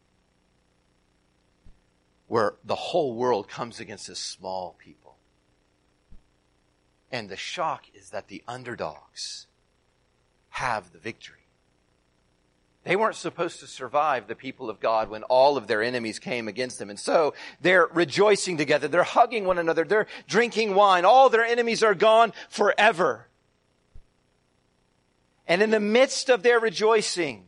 where 2.28 2.56
the 2.66 2.74
whole 2.74 3.14
world 3.14 3.48
comes 3.48 3.80
against 3.80 4.08
this 4.08 4.18
small 4.18 4.76
people. 4.80 5.18
And 7.12 7.30
the 7.30 7.38
shock 7.38 7.84
is 7.94 8.10
that 8.10 8.28
the 8.28 8.42
underdogs 8.48 9.46
have 10.50 10.92
the 10.92 10.98
victory. 10.98 11.46
They 12.86 12.96
weren't 12.96 13.16
supposed 13.16 13.60
to 13.60 13.68
survive 13.68 14.28
the 14.28 14.34
people 14.34 14.68
of 14.68 14.80
God 14.80 15.12
when 15.12 15.22
all 15.24 15.58
of 15.58 15.68
their 15.68 15.84
enemies 15.84 16.18
came 16.18 16.48
against 16.48 16.80
them. 16.80 16.90
And 16.90 17.00
so 17.00 17.36
they're 17.62 17.86
rejoicing 17.94 18.58
together. 18.58 18.88
They're 18.88 19.04
hugging 19.04 19.46
one 19.46 19.60
another. 19.60 19.84
They're 19.84 20.08
drinking 20.28 20.74
wine. 20.74 21.06
All 21.06 21.30
their 21.30 21.46
enemies 21.46 21.84
are 21.84 21.94
gone 21.94 22.34
forever. 22.50 23.29
And 25.50 25.64
in 25.64 25.72
the 25.72 25.80
midst 25.80 26.30
of 26.30 26.44
their 26.44 26.60
rejoicing, 26.60 27.48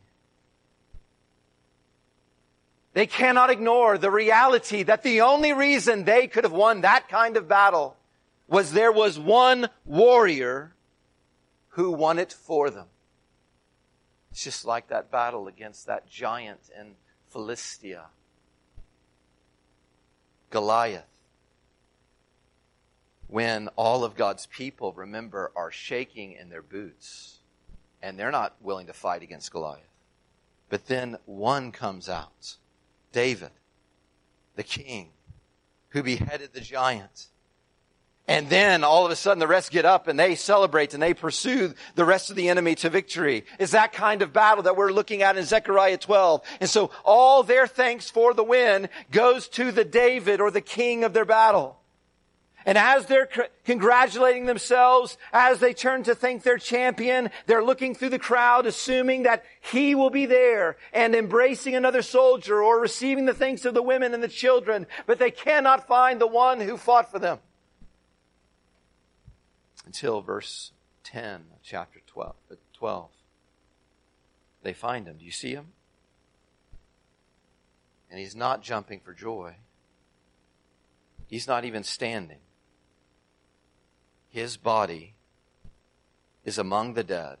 they 2.94 3.06
cannot 3.06 3.48
ignore 3.48 3.96
the 3.96 4.10
reality 4.10 4.82
that 4.82 5.04
the 5.04 5.20
only 5.20 5.52
reason 5.52 6.04
they 6.04 6.26
could 6.26 6.42
have 6.42 6.52
won 6.52 6.80
that 6.80 7.08
kind 7.08 7.36
of 7.36 7.46
battle 7.46 7.96
was 8.48 8.72
there 8.72 8.90
was 8.90 9.20
one 9.20 9.68
warrior 9.84 10.74
who 11.68 11.92
won 11.92 12.18
it 12.18 12.32
for 12.32 12.70
them. 12.70 12.88
It's 14.32 14.42
just 14.42 14.64
like 14.64 14.88
that 14.88 15.12
battle 15.12 15.46
against 15.46 15.86
that 15.86 16.10
giant 16.10 16.70
in 16.78 16.96
Philistia, 17.28 18.06
Goliath. 20.50 21.04
When 23.28 23.68
all 23.76 24.02
of 24.02 24.16
God's 24.16 24.46
people, 24.46 24.92
remember, 24.92 25.52
are 25.54 25.70
shaking 25.70 26.32
in 26.32 26.50
their 26.50 26.62
boots 26.62 27.38
and 28.02 28.18
they're 28.18 28.30
not 28.30 28.56
willing 28.60 28.86
to 28.88 28.92
fight 28.92 29.22
against 29.22 29.52
Goliath. 29.52 29.80
But 30.68 30.86
then 30.86 31.18
one 31.26 31.70
comes 31.72 32.08
out 32.08 32.56
David, 33.12 33.50
the 34.56 34.62
king, 34.62 35.10
who 35.90 36.02
beheaded 36.02 36.52
the 36.52 36.60
giant. 36.60 37.28
And 38.28 38.48
then 38.48 38.84
all 38.84 39.04
of 39.04 39.10
a 39.10 39.16
sudden 39.16 39.40
the 39.40 39.46
rest 39.46 39.72
get 39.72 39.84
up 39.84 40.06
and 40.06 40.18
they 40.18 40.36
celebrate 40.36 40.94
and 40.94 41.02
they 41.02 41.12
pursue 41.12 41.74
the 41.96 42.04
rest 42.04 42.30
of 42.30 42.36
the 42.36 42.48
enemy 42.48 42.74
to 42.76 42.88
victory. 42.88 43.44
Is 43.58 43.72
that 43.72 43.92
kind 43.92 44.22
of 44.22 44.32
battle 44.32 44.62
that 44.62 44.76
we're 44.76 44.92
looking 44.92 45.22
at 45.22 45.36
in 45.36 45.44
Zechariah 45.44 45.98
12. 45.98 46.40
And 46.60 46.70
so 46.70 46.90
all 47.04 47.42
their 47.42 47.66
thanks 47.66 48.08
for 48.08 48.32
the 48.32 48.44
win 48.44 48.88
goes 49.10 49.48
to 49.48 49.72
the 49.72 49.84
David 49.84 50.40
or 50.40 50.50
the 50.50 50.60
king 50.60 51.04
of 51.04 51.12
their 51.12 51.24
battle. 51.24 51.81
And 52.64 52.78
as 52.78 53.06
they're 53.06 53.28
congratulating 53.64 54.46
themselves, 54.46 55.18
as 55.32 55.58
they 55.58 55.72
turn 55.72 56.04
to 56.04 56.14
thank 56.14 56.42
their 56.42 56.58
champion, 56.58 57.30
they're 57.46 57.64
looking 57.64 57.94
through 57.94 58.10
the 58.10 58.18
crowd, 58.18 58.66
assuming 58.66 59.24
that 59.24 59.44
he 59.60 59.94
will 59.94 60.10
be 60.10 60.26
there 60.26 60.76
and 60.92 61.14
embracing 61.14 61.74
another 61.74 62.02
soldier 62.02 62.62
or 62.62 62.80
receiving 62.80 63.24
the 63.24 63.34
thanks 63.34 63.64
of 63.64 63.74
the 63.74 63.82
women 63.82 64.14
and 64.14 64.22
the 64.22 64.28
children, 64.28 64.86
but 65.06 65.18
they 65.18 65.30
cannot 65.30 65.86
find 65.88 66.20
the 66.20 66.26
one 66.26 66.60
who 66.60 66.76
fought 66.76 67.10
for 67.10 67.18
them. 67.18 67.38
Until 69.84 70.20
verse 70.20 70.72
10 71.04 71.34
of 71.34 71.62
chapter 71.62 72.00
12. 72.06 72.34
Uh, 72.50 72.54
12. 72.74 73.10
They 74.62 74.72
find 74.72 75.06
him. 75.06 75.18
Do 75.18 75.24
you 75.24 75.32
see 75.32 75.52
him? 75.52 75.68
And 78.10 78.20
he's 78.20 78.36
not 78.36 78.62
jumping 78.62 79.00
for 79.00 79.12
joy. 79.12 79.56
He's 81.26 81.48
not 81.48 81.64
even 81.64 81.82
standing 81.82 82.38
his 84.32 84.56
body 84.56 85.12
is 86.44 86.56
among 86.56 86.94
the 86.94 87.04
dead. 87.04 87.36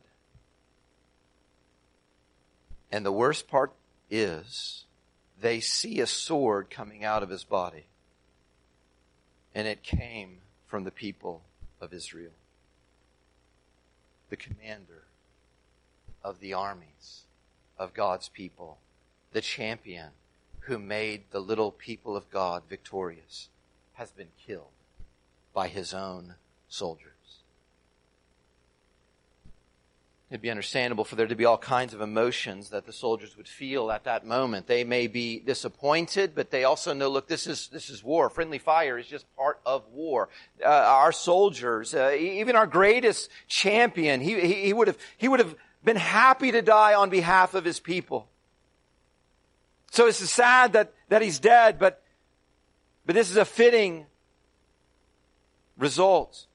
And 2.92 3.04
the 3.04 3.10
worst 3.10 3.48
part 3.48 3.72
is 4.10 4.84
they 5.40 5.58
see 5.58 6.00
a 6.00 6.06
sword 6.06 6.68
coming 6.68 7.02
out 7.02 7.22
of 7.22 7.30
his 7.30 7.44
body. 7.44 7.86
And 9.54 9.66
it 9.66 9.82
came 9.82 10.38
from 10.66 10.84
the 10.84 10.90
people 10.90 11.42
of 11.80 11.94
Israel. 11.94 12.32
The 14.28 14.36
commander 14.36 15.04
of 16.22 16.40
the 16.40 16.52
armies 16.52 17.22
of 17.78 17.94
God's 17.94 18.28
people, 18.28 18.78
the 19.32 19.40
champion 19.40 20.10
who 20.60 20.78
made 20.78 21.24
the 21.30 21.40
little 21.40 21.72
people 21.72 22.16
of 22.16 22.30
God 22.30 22.64
victorious, 22.68 23.48
has 23.94 24.10
been 24.10 24.28
killed 24.46 24.72
by 25.54 25.68
his 25.68 25.94
own 25.94 26.34
soldiers. 26.72 27.08
It'd 30.30 30.40
be 30.40 30.50
understandable 30.50 31.04
for 31.04 31.14
there 31.14 31.26
to 31.26 31.36
be 31.36 31.44
all 31.44 31.58
kinds 31.58 31.92
of 31.92 32.00
emotions 32.00 32.70
that 32.70 32.86
the 32.86 32.92
soldiers 32.92 33.36
would 33.36 33.46
feel 33.46 33.90
at 33.90 34.04
that 34.04 34.24
moment. 34.24 34.66
They 34.66 34.82
may 34.82 35.06
be 35.06 35.38
disappointed, 35.38 36.34
but 36.34 36.50
they 36.50 36.64
also 36.64 36.94
know, 36.94 37.10
look, 37.10 37.28
this 37.28 37.46
is, 37.46 37.68
this 37.68 37.90
is 37.90 38.02
war. 38.02 38.30
Friendly 38.30 38.56
fire 38.56 38.96
is 38.96 39.06
just 39.06 39.26
part 39.36 39.60
of 39.66 39.86
war. 39.92 40.30
Uh, 40.64 40.68
our 40.68 41.12
soldiers, 41.12 41.94
uh, 41.94 42.16
even 42.18 42.56
our 42.56 42.66
greatest 42.66 43.28
champion, 43.46 44.22
he, 44.22 44.40
he, 44.40 44.54
he 44.64 44.72
would 44.72 44.88
have, 44.88 44.96
he 45.18 45.28
would 45.28 45.40
have 45.40 45.54
been 45.84 45.96
happy 45.96 46.50
to 46.52 46.62
die 46.62 46.94
on 46.94 47.10
behalf 47.10 47.52
of 47.52 47.66
his 47.66 47.78
people. 47.78 48.26
So 49.90 50.06
it's 50.06 50.16
sad 50.16 50.72
that, 50.72 50.94
that 51.10 51.20
he's 51.20 51.38
dead, 51.38 51.78
but, 51.78 52.02
but 53.04 53.14
this 53.14 53.30
is 53.30 53.36
a 53.36 53.44
fitting 53.44 54.06
result. 55.76 56.46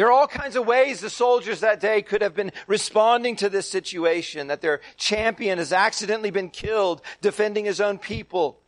There 0.00 0.08
are 0.08 0.12
all 0.12 0.28
kinds 0.28 0.56
of 0.56 0.66
ways 0.66 1.00
the 1.00 1.10
soldiers 1.10 1.60
that 1.60 1.78
day 1.78 2.00
could 2.00 2.22
have 2.22 2.34
been 2.34 2.52
responding 2.66 3.36
to 3.36 3.50
this 3.50 3.68
situation, 3.68 4.46
that 4.46 4.62
their 4.62 4.80
champion 4.96 5.58
has 5.58 5.74
accidentally 5.74 6.30
been 6.30 6.48
killed 6.48 7.02
defending 7.20 7.66
his 7.66 7.82
own 7.82 7.98
people, 7.98 8.62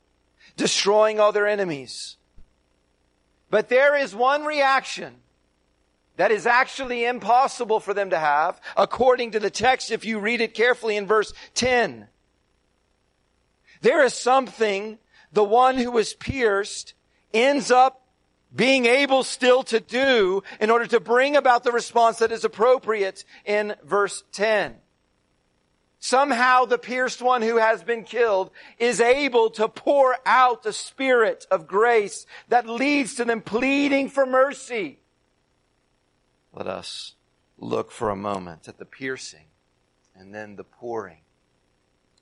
destroying 0.58 1.18
all 1.18 1.32
their 1.32 1.46
enemies. 1.46 2.18
But 3.48 3.70
there 3.70 3.96
is 3.96 4.14
one 4.14 4.44
reaction 4.44 5.14
that 6.18 6.30
is 6.30 6.46
actually 6.46 7.06
impossible 7.06 7.80
for 7.80 7.94
them 7.94 8.10
to 8.10 8.18
have, 8.18 8.60
according 8.76 9.30
to 9.30 9.40
the 9.40 9.48
text, 9.48 9.90
if 9.90 10.04
you 10.04 10.18
read 10.18 10.42
it 10.42 10.52
carefully 10.52 10.98
in 10.98 11.06
verse 11.06 11.32
10. 11.54 12.08
There 13.80 14.04
is 14.04 14.12
something 14.12 14.98
the 15.32 15.42
one 15.42 15.78
who 15.78 15.92
was 15.92 16.12
pierced 16.12 16.92
ends 17.32 17.70
up 17.70 18.01
being 18.54 18.86
able 18.86 19.22
still 19.22 19.62
to 19.64 19.80
do 19.80 20.42
in 20.60 20.70
order 20.70 20.86
to 20.86 21.00
bring 21.00 21.36
about 21.36 21.64
the 21.64 21.72
response 21.72 22.18
that 22.18 22.32
is 22.32 22.44
appropriate 22.44 23.24
in 23.44 23.74
verse 23.84 24.24
10. 24.32 24.76
Somehow 25.98 26.64
the 26.64 26.78
pierced 26.78 27.22
one 27.22 27.42
who 27.42 27.58
has 27.58 27.84
been 27.84 28.02
killed 28.02 28.50
is 28.78 29.00
able 29.00 29.50
to 29.50 29.68
pour 29.68 30.16
out 30.26 30.64
the 30.64 30.72
spirit 30.72 31.46
of 31.50 31.68
grace 31.68 32.26
that 32.48 32.68
leads 32.68 33.14
to 33.14 33.24
them 33.24 33.40
pleading 33.40 34.08
for 34.08 34.26
mercy. 34.26 34.98
Let 36.52 36.66
us 36.66 37.14
look 37.56 37.92
for 37.92 38.10
a 38.10 38.16
moment 38.16 38.66
at 38.66 38.78
the 38.78 38.84
piercing 38.84 39.46
and 40.16 40.34
then 40.34 40.56
the 40.56 40.64
pouring. 40.64 41.20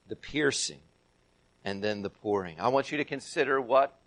The 0.09 0.17
piercing 0.17 0.81
and 1.65 1.83
then 1.83 2.03
the 2.03 2.11
pouring. 2.11 2.61
I 2.61 2.69
want 2.69 2.93
you 2.93 2.99
to 2.99 3.05
consider 3.05 3.61
what 3.61 4.00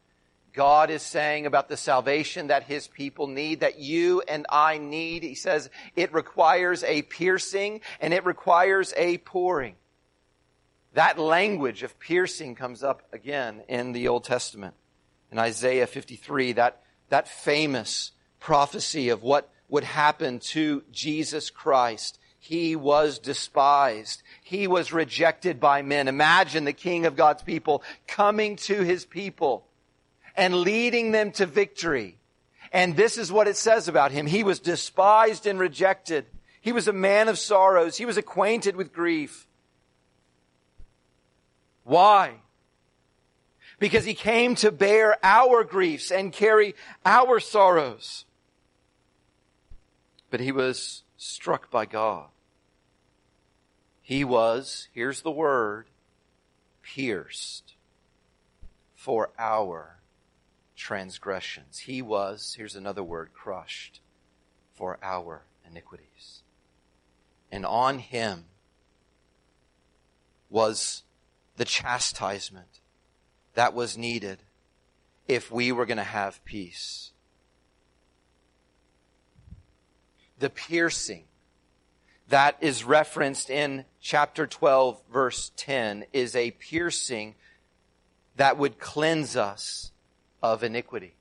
God 0.54 0.92
is 0.92 1.02
saying 1.02 1.48
about 1.48 1.68
the 1.68 1.78
salvation 1.78 2.48
that 2.48 2.64
his 2.64 2.88
people 2.88 3.26
need, 3.28 3.62
that 3.62 3.80
you 3.80 4.22
and 4.28 4.46
I 4.50 4.78
need. 4.78 5.24
He 5.24 5.34
says 5.36 5.70
it 5.96 6.14
requires 6.14 6.84
a 6.84 7.02
piercing 7.02 7.82
and 8.00 8.14
it 8.14 8.24
requires 8.24 8.94
a 8.96 9.18
pouring. 9.18 9.76
That 10.94 11.18
language 11.18 11.82
of 11.82 12.00
piercing 12.00 12.54
comes 12.54 12.84
up 12.84 13.02
again 13.12 13.64
in 13.68 13.94
the 13.94 14.08
Old 14.08 14.26
Testament. 14.26 14.76
In 15.32 15.40
Isaiah 15.40 15.88
53, 15.88 16.54
that, 16.54 16.84
that 17.10 17.28
famous 17.28 18.12
prophecy 18.40 19.10
of 19.10 19.24
what 19.24 19.50
would 19.70 19.84
happen 19.84 20.38
to 20.38 20.84
Jesus 20.92 21.50
Christ. 21.50 22.20
He 22.38 22.76
was 22.76 23.18
despised. 23.18 24.22
He 24.44 24.68
was 24.68 24.94
rejected 24.94 25.60
by 25.60 25.82
men. 25.82 26.08
Imagine 26.08 26.66
the 26.66 26.74
king 26.74 27.08
of 27.08 27.16
God's 27.16 27.42
people 27.42 27.82
coming 28.06 28.58
to 28.58 28.84
his 28.84 29.04
people 29.04 29.66
and 30.36 30.56
leading 30.56 31.12
them 31.12 31.32
to 31.34 31.46
victory. 31.46 32.18
And 32.72 32.96
this 32.96 33.18
is 33.18 33.32
what 33.32 33.48
it 33.48 33.56
says 33.56 33.88
about 33.88 34.12
him. 34.12 34.26
He 34.26 34.44
was 34.44 34.60
despised 34.60 35.46
and 35.46 35.60
rejected. 35.60 36.26
He 36.60 36.72
was 36.72 36.88
a 36.88 36.94
man 36.94 37.28
of 37.28 37.38
sorrows. 37.38 37.98
He 37.98 38.06
was 38.06 38.18
acquainted 38.18 38.76
with 38.76 38.94
grief. 38.94 39.48
Why? 41.84 42.36
Because 43.80 44.06
he 44.06 44.14
came 44.14 44.56
to 44.56 44.72
bear 44.72 45.18
our 45.24 45.64
griefs 45.64 46.10
and 46.12 46.32
carry 46.32 46.74
our 47.06 47.40
sorrows. 47.40 48.26
But 50.30 50.40
he 50.40 50.52
was 50.52 51.04
struck 51.18 51.70
by 51.70 51.86
God. 51.86 52.28
He 54.02 54.24
was, 54.24 54.88
here's 54.94 55.22
the 55.22 55.32
word, 55.32 55.88
pierced 56.82 57.74
for 58.96 59.32
our 59.38 60.00
transgressions. 60.84 61.80
He 61.80 62.02
was, 62.02 62.56
here's 62.58 62.76
another 62.76 63.02
word, 63.02 63.30
crushed 63.34 64.02
for 64.74 65.00
our 65.02 65.44
iniquities. 65.66 66.44
And 67.50 67.66
on 67.66 68.00
him 68.00 68.46
was 70.50 71.04
the 71.56 71.64
chastisement 71.64 72.82
that 73.54 73.74
was 73.74 73.98
needed 73.98 74.40
if 75.26 75.50
we 75.50 75.72
were 75.72 75.86
going 75.86 75.98
to 75.98 76.04
have 76.04 76.44
peace. 76.44 77.12
The 80.38 80.50
piercing 80.50 81.24
that 82.28 82.58
is 82.60 82.84
referenced 82.84 83.50
in 83.50 83.86
chapter 84.02 84.46
12 84.46 85.02
verse 85.10 85.54
10 85.56 86.08
is 86.12 86.36
a 86.36 86.52
piercing 86.52 87.36
that 88.36 88.58
would 88.58 88.80
cleanse 88.80 89.38
us 89.38 89.92
of 90.44 90.62
iniquity, 90.62 91.16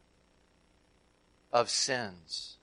of 1.52 1.70
sins. 1.70 2.58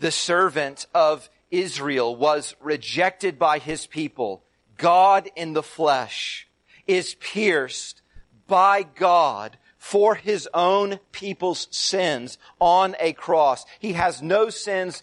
The 0.00 0.10
servant 0.10 0.86
of 0.92 1.30
Israel 1.50 2.14
was 2.14 2.56
rejected 2.60 3.38
by 3.38 3.58
his 3.58 3.86
people. 3.86 4.42
God 4.76 5.30
in 5.36 5.52
the 5.52 5.62
flesh 5.62 6.48
is 6.86 7.14
pierced 7.14 8.02
by 8.48 8.82
God 8.82 9.56
for 9.78 10.16
his 10.16 10.48
own 10.52 10.98
people's 11.12 11.68
sins 11.70 12.36
on 12.60 12.96
a 12.98 13.12
cross. 13.12 13.64
He 13.78 13.92
has 13.92 14.20
no 14.20 14.50
sins 14.50 15.02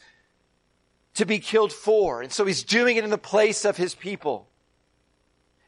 to 1.14 1.26
be 1.26 1.40
killed 1.40 1.72
for. 1.72 2.22
And 2.22 2.32
so 2.32 2.46
he's 2.46 2.64
doing 2.64 2.98
it 2.98 3.06
in 3.06 3.10
the 3.10 3.18
place 3.18 3.64
of 3.64 3.78
his 3.78 3.96
people. 3.96 4.50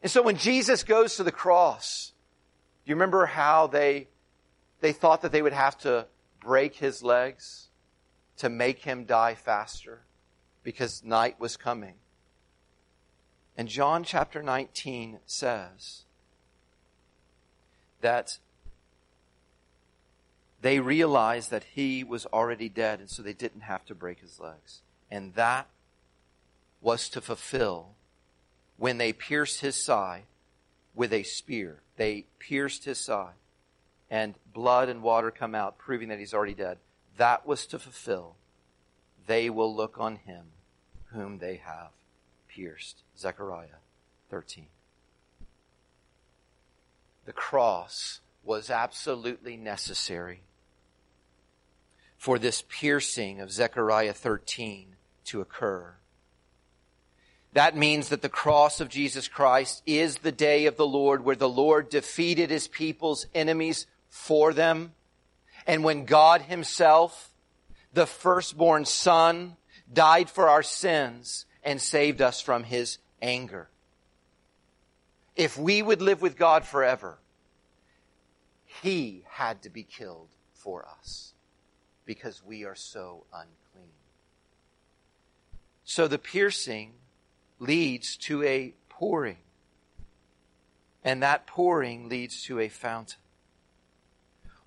And 0.04 0.12
so 0.12 0.22
when 0.22 0.38
Jesus 0.38 0.84
goes 0.84 1.16
to 1.16 1.24
the 1.24 1.32
cross, 1.32 2.12
you 2.86 2.96
remember 2.96 3.26
how 3.26 3.68
they 3.68 4.08
they 4.82 4.92
thought 4.92 5.22
that 5.22 5.32
they 5.32 5.42
would 5.42 5.54
have 5.54 5.78
to 5.80 6.08
break 6.40 6.76
his 6.76 7.04
legs 7.04 7.68
to 8.38 8.50
make 8.50 8.80
him 8.80 9.06
die 9.06 9.34
faster 9.34 10.02
because 10.64 11.04
night 11.04 11.40
was 11.40 11.58
coming. 11.58 11.96
And 13.58 13.68
John 13.68 14.04
chapter 14.04 14.44
19 14.44 15.20
says 15.26 16.04
that 18.02 18.38
they 20.62 20.80
realized 20.80 21.50
that 21.50 21.64
he 21.64 22.04
was 22.04 22.26
already 22.28 22.70
dead, 22.70 23.00
and 23.00 23.10
so 23.10 23.24
they 23.24 23.34
didn't 23.34 23.62
have 23.62 23.86
to 23.86 23.96
break 23.96 24.20
his 24.20 24.40
legs. 24.40 24.82
And 25.10 25.34
that 25.34 25.68
was 26.82 27.10
to 27.10 27.22
fulfill 27.22 27.96
when 28.78 29.00
they 29.00 29.14
pierced 29.14 29.62
his 29.62 29.84
side 29.84 30.24
with 30.94 31.12
a 31.12 31.24
spear. 31.24 31.82
They 31.96 32.26
pierced 32.40 32.86
his 32.86 33.00
side 33.00 33.34
and 34.10 34.36
blood 34.54 34.90
and 34.90 35.02
water 35.02 35.32
come 35.32 35.56
out, 35.56 35.78
proving 35.78 36.10
that 36.10 36.20
he's 36.20 36.34
already 36.34 36.54
dead. 36.54 36.78
That 37.18 37.46
was 37.46 37.66
to 37.68 37.80
fulfill. 37.80 38.36
They 39.26 39.50
will 39.50 39.76
look 39.76 40.00
on 40.00 40.18
him 40.18 40.46
whom 41.12 41.40
they 41.40 41.58
have 41.58 41.90
pierced. 42.48 43.04
Zechariah 43.18 43.82
13. 44.30 44.68
The 47.26 47.34
cross 47.34 48.22
was 48.44 48.70
absolutely 48.70 49.58
necessary 49.58 50.42
for 52.18 52.40
this 52.40 52.64
piercing 52.70 53.42
of 53.42 53.52
Zechariah 53.52 54.14
13 54.14 54.96
to 55.26 55.42
occur. 55.42 55.96
That 57.54 57.76
means 57.76 58.10
that 58.10 58.22
the 58.22 58.30
cross 58.30 58.80
of 58.80 58.90
Jesus 58.90 59.28
Christ 59.28 59.82
is 59.86 60.18
the 60.18 60.32
day 60.32 60.66
of 60.66 60.78
the 60.78 60.88
Lord 60.88 61.24
where 61.24 61.36
the 61.36 61.50
Lord 61.50 61.90
defeated 61.90 62.50
his 62.50 62.68
people's 62.68 63.26
enemies 63.34 63.88
for 64.10 64.54
them. 64.54 64.94
And 65.66 65.84
when 65.84 66.06
God 66.06 66.44
himself, 66.44 67.30
the 67.94 68.06
firstborn 68.06 68.86
son, 68.86 69.58
died 69.92 70.30
for 70.30 70.50
our 70.50 70.64
sins 70.64 71.46
and 71.64 71.82
saved 71.82 72.22
us 72.22 72.42
from 72.42 72.64
his 72.64 72.98
anger. 73.22 73.70
If 75.36 75.58
we 75.58 75.82
would 75.82 76.02
live 76.02 76.22
with 76.22 76.38
God 76.38 76.66
forever, 76.66 77.20
he 78.82 79.24
had 79.30 79.62
to 79.64 79.70
be 79.70 79.84
killed 79.84 80.30
for 80.54 80.86
us 81.00 81.34
because 82.06 82.44
we 82.44 82.66
are 82.66 82.76
so 82.76 83.26
unclean. 83.34 83.92
So 85.84 86.08
the 86.08 86.18
piercing 86.18 86.94
leads 87.60 88.18
to 88.18 88.44
a 88.44 88.74
pouring, 88.90 89.38
and 91.04 91.24
that 91.24 91.48
pouring 91.48 92.10
leads 92.10 92.44
to 92.44 92.60
a 92.60 92.70
fountain. 92.70 93.20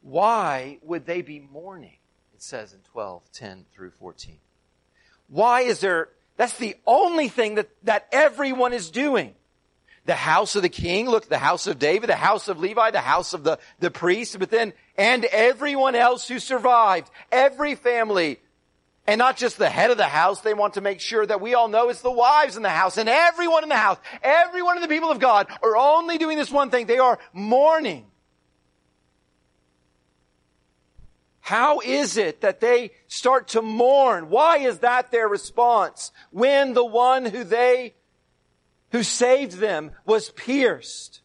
Why 0.03 0.79
would 0.83 1.07
they 1.07 1.23
be 1.23 1.41
mourning? 1.41 1.97
It 2.35 2.43
says 2.43 2.73
in 2.73 2.81
12, 2.93 3.23
10 3.33 3.67
through 3.75 3.91
14. 3.91 4.39
Why 5.29 5.63
is 5.63 5.81
there, 5.81 6.09
that's 6.37 6.57
the 6.57 6.77
only 6.87 7.29
thing 7.29 7.57
that, 7.57 7.69
that 7.85 8.09
everyone 8.13 8.73
is 8.73 8.91
doing. 8.91 9.35
The 10.07 10.15
house 10.15 10.57
of 10.57 10.63
the 10.63 10.71
king, 10.71 11.09
look, 11.09 11.29
the 11.29 11.39
house 11.39 11.67
of 11.67 11.79
David, 11.79 12.09
the 12.09 12.17
house 12.17 12.49
of 12.49 12.59
Levi, 12.59 12.91
the 12.91 13.01
house 13.01 13.35
of 13.35 13.45
the, 13.45 13.59
the 13.79 13.91
priest, 13.91 14.39
but 14.39 14.51
then, 14.51 14.73
and 14.97 15.25
everyone 15.27 15.95
else 15.95 16.27
who 16.27 16.39
survived, 16.39 17.11
every 17.31 17.75
family, 17.75 18.41
and 19.07 19.19
not 19.19 19.37
just 19.37 19.59
the 19.59 19.69
head 19.69 19.91
of 19.91 19.99
the 19.99 20.05
house, 20.05 20.41
they 20.41 20.55
want 20.55 20.75
to 20.75 20.81
make 20.81 21.01
sure 21.01 21.27
that 21.27 21.41
we 21.41 21.55
all 21.55 21.69
know 21.69 21.91
it's 21.91 22.01
the 22.01 22.11
wives 22.11 22.57
in 22.57 22.63
the 22.63 22.71
house 22.71 22.97
and 22.97 23.09
everyone 23.09 23.63
in 23.63 23.69
the 23.69 23.77
house, 23.77 23.99
everyone 24.23 24.79
of 24.79 24.83
the 24.83 24.89
people 24.89 25.11
of 25.11 25.19
God 25.19 25.47
are 25.63 25.77
only 25.77 26.17
doing 26.17 26.39
this 26.39 26.51
one 26.51 26.71
thing. 26.71 26.87
They 26.87 26.99
are 26.99 27.19
mourning 27.33 28.10
How 31.51 31.81
is 31.81 32.17
it 32.17 32.43
that 32.43 32.61
they 32.61 32.93
start 33.09 33.49
to 33.49 33.61
mourn? 33.61 34.31
Why 34.31 34.59
is 34.59 34.79
that 34.79 35.11
their 35.11 35.27
response 35.27 36.13
when 36.31 36.75
the 36.75 36.85
one 36.85 37.25
who 37.25 37.43
they, 37.43 37.95
who 38.93 39.03
saved 39.03 39.55
them 39.55 39.91
was 40.07 40.31
pierced? 40.31 41.23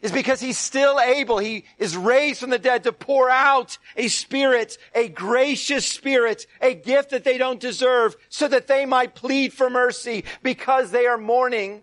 Is 0.00 0.12
because 0.12 0.38
he's 0.38 0.58
still 0.58 1.00
able, 1.00 1.38
he 1.38 1.64
is 1.76 1.96
raised 1.96 2.38
from 2.38 2.50
the 2.50 2.58
dead 2.60 2.84
to 2.84 2.92
pour 2.92 3.28
out 3.28 3.78
a 3.96 4.06
spirit, 4.06 4.78
a 4.94 5.08
gracious 5.08 5.84
spirit, 5.84 6.46
a 6.60 6.72
gift 6.72 7.10
that 7.10 7.24
they 7.24 7.38
don't 7.38 7.58
deserve 7.58 8.14
so 8.28 8.46
that 8.46 8.68
they 8.68 8.86
might 8.86 9.16
plead 9.16 9.54
for 9.54 9.68
mercy 9.68 10.22
because 10.44 10.92
they 10.92 11.08
are 11.08 11.18
mourning 11.18 11.82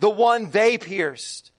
the 0.00 0.10
one 0.10 0.50
they 0.50 0.76
pierced. 0.76 1.52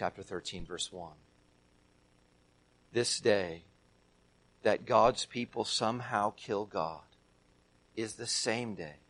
Chapter 0.00 0.22
13, 0.22 0.64
verse 0.64 0.90
1. 0.90 1.10
This 2.90 3.20
day 3.20 3.64
that 4.62 4.86
God's 4.86 5.26
people 5.26 5.66
somehow 5.66 6.32
kill 6.38 6.64
God 6.64 7.02
is 7.96 8.14
the 8.14 8.26
same 8.26 8.74
day 8.74 9.00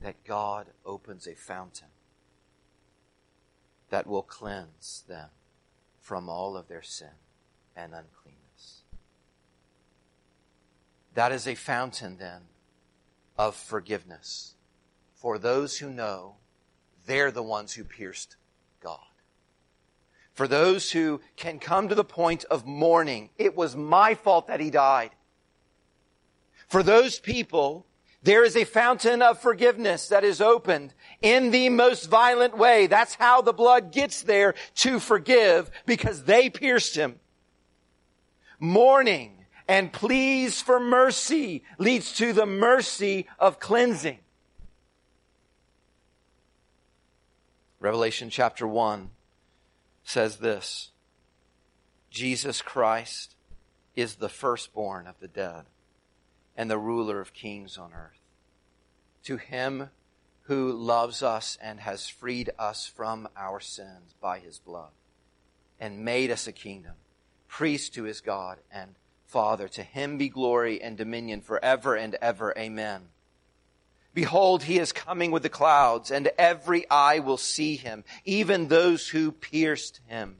that 0.00 0.24
God 0.24 0.66
opens 0.84 1.28
a 1.28 1.36
fountain 1.36 1.90
that 3.90 4.08
will 4.08 4.24
cleanse 4.24 5.04
them 5.06 5.28
from 6.00 6.28
all 6.28 6.56
of 6.56 6.66
their 6.66 6.82
sin 6.82 7.14
and 7.76 7.92
uncleanness. 7.92 8.82
That 11.14 11.30
is 11.30 11.46
a 11.46 11.54
fountain 11.54 12.16
then 12.18 12.40
of 13.38 13.54
forgiveness 13.54 14.54
for 15.14 15.38
those 15.38 15.78
who 15.78 15.90
know 15.90 16.38
they're 17.06 17.30
the 17.30 17.40
ones 17.40 17.74
who 17.74 17.84
pierced 17.84 18.34
for 20.40 20.48
those 20.48 20.90
who 20.90 21.20
can 21.36 21.58
come 21.58 21.86
to 21.86 21.94
the 21.94 22.02
point 22.02 22.46
of 22.50 22.64
mourning. 22.64 23.28
It 23.36 23.54
was 23.54 23.76
my 23.76 24.14
fault 24.14 24.46
that 24.46 24.58
he 24.58 24.70
died. 24.70 25.10
For 26.66 26.82
those 26.82 27.18
people, 27.20 27.84
there 28.22 28.42
is 28.42 28.56
a 28.56 28.64
fountain 28.64 29.20
of 29.20 29.38
forgiveness 29.38 30.08
that 30.08 30.24
is 30.24 30.40
opened 30.40 30.94
in 31.20 31.50
the 31.50 31.68
most 31.68 32.08
violent 32.08 32.56
way. 32.56 32.86
That's 32.86 33.16
how 33.16 33.42
the 33.42 33.52
blood 33.52 33.92
gets 33.92 34.22
there 34.22 34.54
to 34.76 34.98
forgive 34.98 35.70
because 35.84 36.24
they 36.24 36.48
pierced 36.48 36.96
him. 36.96 37.20
Mourning 38.58 39.44
and 39.68 39.92
pleas 39.92 40.62
for 40.62 40.80
mercy 40.80 41.64
leads 41.76 42.14
to 42.14 42.32
the 42.32 42.46
mercy 42.46 43.26
of 43.38 43.60
cleansing. 43.60 44.20
Revelation 47.78 48.30
chapter 48.30 48.66
1 48.66 49.10
says 50.10 50.38
this 50.38 50.90
Jesus 52.10 52.60
Christ 52.60 53.36
is 53.94 54.16
the 54.16 54.28
firstborn 54.28 55.06
of 55.06 55.14
the 55.20 55.28
dead 55.28 55.66
and 56.56 56.70
the 56.70 56.78
ruler 56.78 57.20
of 57.20 57.32
kings 57.32 57.78
on 57.78 57.92
earth. 57.92 58.18
To 59.24 59.36
him 59.36 59.90
who 60.42 60.72
loves 60.72 61.22
us 61.22 61.56
and 61.62 61.80
has 61.80 62.08
freed 62.08 62.50
us 62.58 62.86
from 62.86 63.28
our 63.36 63.60
sins 63.60 64.14
by 64.20 64.40
his 64.40 64.58
blood 64.58 64.90
and 65.78 66.04
made 66.04 66.30
us 66.30 66.46
a 66.46 66.52
kingdom, 66.52 66.94
priest 67.46 67.94
to 67.94 68.02
his 68.02 68.20
God 68.20 68.58
and 68.72 68.96
Father. 69.26 69.68
To 69.68 69.82
him 69.82 70.18
be 70.18 70.28
glory 70.28 70.82
and 70.82 70.96
dominion 70.96 71.40
forever 71.40 71.94
and 71.94 72.16
ever. 72.20 72.52
Amen. 72.58 73.02
Behold, 74.12 74.64
he 74.64 74.78
is 74.78 74.92
coming 74.92 75.30
with 75.30 75.42
the 75.42 75.48
clouds, 75.48 76.10
and 76.10 76.30
every 76.36 76.88
eye 76.90 77.20
will 77.20 77.36
see 77.36 77.76
him, 77.76 78.04
even 78.24 78.68
those 78.68 79.08
who 79.08 79.30
pierced 79.30 80.00
him. 80.06 80.36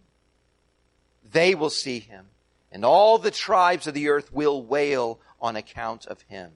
They 1.33 1.55
will 1.55 1.71
see 1.71 2.01
him, 2.01 2.27
and 2.73 2.85
all 2.85 3.19
the 3.19 3.31
tribes 3.31 3.87
of 3.87 3.95
the 3.95 4.09
earth 4.09 4.33
will 4.33 4.63
wail 4.63 5.21
on 5.41 5.55
account 5.55 6.07
of 6.07 6.23
him. 6.23 6.53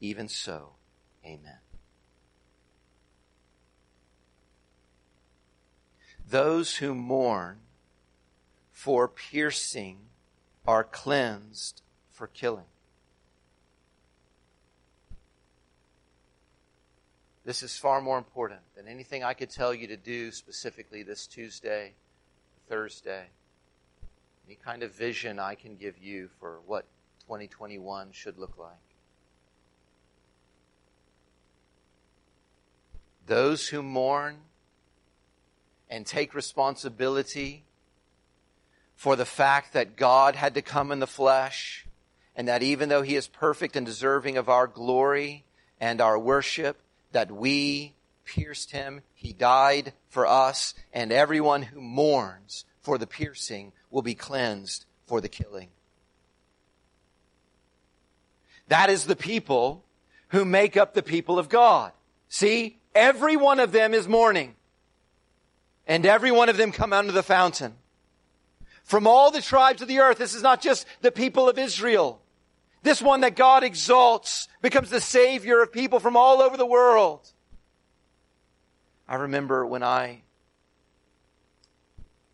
Even 0.00 0.28
so, 0.28 0.70
amen. 1.24 1.58
Those 6.28 6.76
who 6.76 6.94
mourn 6.94 7.60
for 8.72 9.06
piercing 9.06 9.98
are 10.66 10.82
cleansed 10.82 11.82
for 12.10 12.26
killing. 12.26 12.66
This 17.46 17.62
is 17.62 17.78
far 17.78 18.00
more 18.00 18.18
important 18.18 18.58
than 18.74 18.88
anything 18.88 19.22
I 19.22 19.32
could 19.32 19.50
tell 19.50 19.72
you 19.72 19.86
to 19.86 19.96
do 19.96 20.32
specifically 20.32 21.04
this 21.04 21.28
Tuesday, 21.28 21.92
Thursday. 22.68 23.26
Any 24.48 24.56
kind 24.56 24.82
of 24.82 24.92
vision 24.92 25.38
I 25.38 25.54
can 25.54 25.76
give 25.76 25.96
you 25.96 26.28
for 26.40 26.58
what 26.66 26.86
2021 27.20 28.10
should 28.10 28.36
look 28.36 28.58
like. 28.58 28.72
Those 33.26 33.68
who 33.68 33.80
mourn 33.80 34.38
and 35.88 36.04
take 36.04 36.34
responsibility 36.34 37.62
for 38.96 39.14
the 39.14 39.24
fact 39.24 39.72
that 39.72 39.94
God 39.94 40.34
had 40.34 40.54
to 40.54 40.62
come 40.62 40.90
in 40.90 40.98
the 40.98 41.06
flesh 41.06 41.86
and 42.34 42.48
that 42.48 42.64
even 42.64 42.88
though 42.88 43.02
he 43.02 43.14
is 43.14 43.28
perfect 43.28 43.76
and 43.76 43.86
deserving 43.86 44.36
of 44.36 44.48
our 44.48 44.66
glory 44.66 45.44
and 45.78 46.00
our 46.00 46.18
worship, 46.18 46.80
that 47.16 47.32
we 47.32 47.94
pierced 48.26 48.72
him. 48.72 49.00
He 49.14 49.32
died 49.32 49.94
for 50.10 50.26
us, 50.26 50.74
and 50.92 51.10
everyone 51.10 51.62
who 51.62 51.80
mourns 51.80 52.66
for 52.82 52.98
the 52.98 53.06
piercing 53.06 53.72
will 53.90 54.02
be 54.02 54.14
cleansed 54.14 54.84
for 55.06 55.22
the 55.22 55.28
killing. 55.30 55.70
That 58.68 58.90
is 58.90 59.06
the 59.06 59.16
people 59.16 59.82
who 60.28 60.44
make 60.44 60.76
up 60.76 60.92
the 60.92 61.02
people 61.02 61.38
of 61.38 61.48
God. 61.48 61.92
See, 62.28 62.76
every 62.94 63.34
one 63.34 63.60
of 63.60 63.72
them 63.72 63.94
is 63.94 64.06
mourning. 64.06 64.54
And 65.86 66.04
every 66.04 66.30
one 66.30 66.50
of 66.50 66.58
them 66.58 66.70
come 66.70 66.92
under 66.92 67.12
the 67.12 67.22
fountain. 67.22 67.76
From 68.84 69.06
all 69.06 69.30
the 69.30 69.40
tribes 69.40 69.80
of 69.80 69.88
the 69.88 70.00
earth, 70.00 70.18
this 70.18 70.34
is 70.34 70.42
not 70.42 70.60
just 70.60 70.86
the 71.00 71.10
people 71.10 71.48
of 71.48 71.58
Israel. 71.58 72.20
This 72.86 73.02
one 73.02 73.22
that 73.22 73.34
God 73.34 73.64
exalts 73.64 74.46
becomes 74.62 74.90
the 74.90 75.00
savior 75.00 75.60
of 75.60 75.72
people 75.72 75.98
from 75.98 76.16
all 76.16 76.40
over 76.40 76.56
the 76.56 76.64
world. 76.64 77.32
I 79.08 79.16
remember 79.16 79.66
when 79.66 79.82
I, 79.82 80.22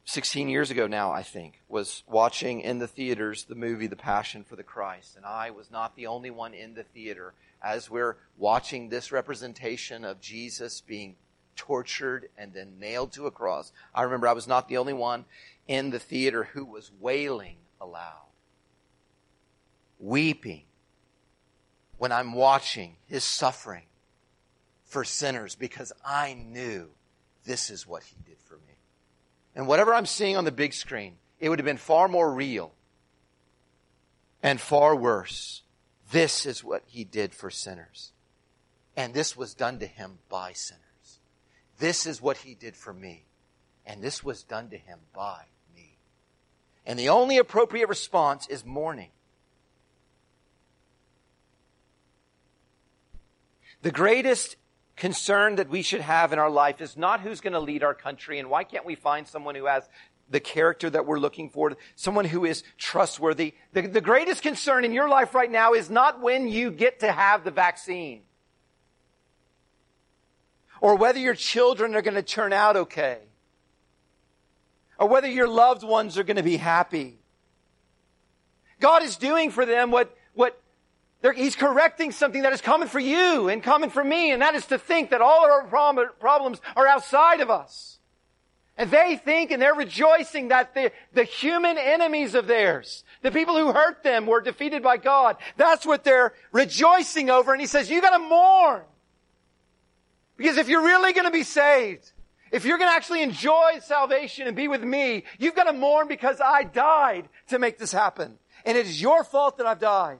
16 0.04 0.50
years 0.50 0.70
ago 0.70 0.86
now, 0.86 1.10
I 1.10 1.22
think, 1.22 1.62
was 1.70 2.02
watching 2.06 2.60
in 2.60 2.80
the 2.80 2.86
theaters 2.86 3.44
the 3.44 3.54
movie 3.54 3.86
The 3.86 3.96
Passion 3.96 4.44
for 4.44 4.56
the 4.56 4.62
Christ. 4.62 5.16
And 5.16 5.24
I 5.24 5.52
was 5.52 5.70
not 5.70 5.96
the 5.96 6.06
only 6.06 6.30
one 6.30 6.52
in 6.52 6.74
the 6.74 6.84
theater 6.84 7.32
as 7.62 7.88
we're 7.88 8.18
watching 8.36 8.90
this 8.90 9.10
representation 9.10 10.04
of 10.04 10.20
Jesus 10.20 10.82
being 10.82 11.16
tortured 11.56 12.28
and 12.36 12.52
then 12.52 12.78
nailed 12.78 13.12
to 13.12 13.26
a 13.26 13.30
cross. 13.30 13.72
I 13.94 14.02
remember 14.02 14.28
I 14.28 14.34
was 14.34 14.46
not 14.46 14.68
the 14.68 14.76
only 14.76 14.92
one 14.92 15.24
in 15.66 15.88
the 15.88 15.98
theater 15.98 16.44
who 16.52 16.66
was 16.66 16.90
wailing 17.00 17.56
aloud 17.80 18.31
weeping 20.02 20.64
when 21.96 22.12
I'm 22.12 22.32
watching 22.34 22.96
his 23.06 23.22
suffering 23.22 23.84
for 24.84 25.04
sinners 25.04 25.54
because 25.54 25.92
I 26.04 26.34
knew 26.34 26.88
this 27.44 27.70
is 27.70 27.86
what 27.86 28.02
he 28.02 28.16
did 28.26 28.38
for 28.40 28.56
me. 28.56 28.74
And 29.54 29.66
whatever 29.66 29.94
I'm 29.94 30.06
seeing 30.06 30.36
on 30.36 30.44
the 30.44 30.52
big 30.52 30.74
screen, 30.74 31.14
it 31.38 31.48
would 31.48 31.58
have 31.58 31.66
been 31.66 31.76
far 31.76 32.08
more 32.08 32.32
real 32.32 32.72
and 34.42 34.60
far 34.60 34.96
worse. 34.96 35.62
This 36.10 36.44
is 36.44 36.64
what 36.64 36.82
he 36.86 37.04
did 37.04 37.32
for 37.32 37.50
sinners. 37.50 38.12
And 38.96 39.14
this 39.14 39.36
was 39.36 39.54
done 39.54 39.78
to 39.78 39.86
him 39.86 40.18
by 40.28 40.52
sinners. 40.52 40.82
This 41.78 42.06
is 42.06 42.20
what 42.20 42.38
he 42.38 42.54
did 42.54 42.76
for 42.76 42.92
me. 42.92 43.24
And 43.86 44.02
this 44.02 44.22
was 44.22 44.42
done 44.42 44.68
to 44.70 44.76
him 44.76 44.98
by 45.14 45.44
me. 45.74 45.96
And 46.84 46.98
the 46.98 47.08
only 47.08 47.38
appropriate 47.38 47.88
response 47.88 48.46
is 48.48 48.64
mourning. 48.64 49.10
The 53.82 53.90
greatest 53.90 54.56
concern 54.96 55.56
that 55.56 55.68
we 55.68 55.82
should 55.82 56.00
have 56.00 56.32
in 56.32 56.38
our 56.38 56.50
life 56.50 56.80
is 56.80 56.96
not 56.96 57.20
who's 57.20 57.40
going 57.40 57.54
to 57.54 57.60
lead 57.60 57.82
our 57.82 57.94
country 57.94 58.38
and 58.38 58.48
why 58.48 58.64
can't 58.64 58.86
we 58.86 58.94
find 58.94 59.26
someone 59.26 59.54
who 59.54 59.66
has 59.66 59.88
the 60.30 60.40
character 60.40 60.88
that 60.88 61.06
we're 61.06 61.18
looking 61.18 61.50
for, 61.50 61.76
someone 61.94 62.24
who 62.24 62.44
is 62.44 62.62
trustworthy. 62.78 63.54
The, 63.72 63.86
the 63.86 64.00
greatest 64.00 64.42
concern 64.42 64.84
in 64.84 64.92
your 64.92 65.08
life 65.08 65.34
right 65.34 65.50
now 65.50 65.74
is 65.74 65.90
not 65.90 66.20
when 66.20 66.48
you 66.48 66.70
get 66.70 67.00
to 67.00 67.12
have 67.12 67.44
the 67.44 67.50
vaccine 67.50 68.22
or 70.80 70.96
whether 70.96 71.18
your 71.18 71.34
children 71.34 71.94
are 71.94 72.02
going 72.02 72.14
to 72.14 72.22
turn 72.22 72.52
out 72.52 72.76
okay 72.76 73.18
or 74.98 75.08
whether 75.08 75.28
your 75.28 75.48
loved 75.48 75.82
ones 75.82 76.16
are 76.16 76.24
going 76.24 76.36
to 76.36 76.42
be 76.42 76.56
happy. 76.56 77.18
God 78.80 79.02
is 79.02 79.16
doing 79.16 79.50
for 79.50 79.66
them 79.66 79.90
what, 79.90 80.16
what 80.34 80.61
he's 81.30 81.54
correcting 81.54 82.10
something 82.10 82.42
that 82.42 82.52
is 82.52 82.60
common 82.60 82.88
for 82.88 82.98
you 82.98 83.48
and 83.48 83.62
common 83.62 83.90
for 83.90 84.02
me, 84.02 84.32
and 84.32 84.42
that 84.42 84.56
is 84.56 84.66
to 84.66 84.78
think 84.78 85.10
that 85.10 85.20
all 85.20 85.44
our 85.44 85.64
problems 86.18 86.60
are 86.74 86.86
outside 86.86 87.40
of 87.40 87.50
us. 87.50 87.98
And 88.76 88.90
they 88.90 89.16
think 89.16 89.50
and 89.50 89.60
they're 89.60 89.74
rejoicing 89.74 90.48
that 90.48 90.74
the, 90.74 90.90
the 91.12 91.24
human 91.24 91.76
enemies 91.78 92.34
of 92.34 92.46
theirs, 92.46 93.04
the 93.20 93.30
people 93.30 93.56
who 93.56 93.72
hurt 93.72 94.02
them 94.02 94.26
were 94.26 94.40
defeated 94.40 94.82
by 94.82 94.96
God. 94.96 95.36
That's 95.56 95.84
what 95.84 96.04
they're 96.04 96.32
rejoicing 96.52 97.28
over. 97.30 97.52
And 97.52 97.60
he 97.60 97.66
says, 97.66 97.90
you 97.90 98.00
gotta 98.00 98.18
mourn. 98.18 98.82
Because 100.36 100.56
if 100.56 100.68
you're 100.68 100.82
really 100.82 101.12
gonna 101.12 101.30
be 101.30 101.42
saved, 101.42 102.10
if 102.50 102.64
you're 102.64 102.78
gonna 102.78 102.92
actually 102.92 103.22
enjoy 103.22 103.78
salvation 103.82 104.46
and 104.46 104.56
be 104.56 104.68
with 104.68 104.82
me, 104.82 105.24
you've 105.38 105.54
gotta 105.54 105.74
mourn 105.74 106.08
because 106.08 106.40
I 106.40 106.64
died 106.64 107.28
to 107.48 107.58
make 107.58 107.78
this 107.78 107.92
happen. 107.92 108.38
And 108.64 108.78
it 108.78 108.86
is 108.86 109.00
your 109.00 109.22
fault 109.22 109.58
that 109.58 109.66
I've 109.66 109.80
died. 109.80 110.18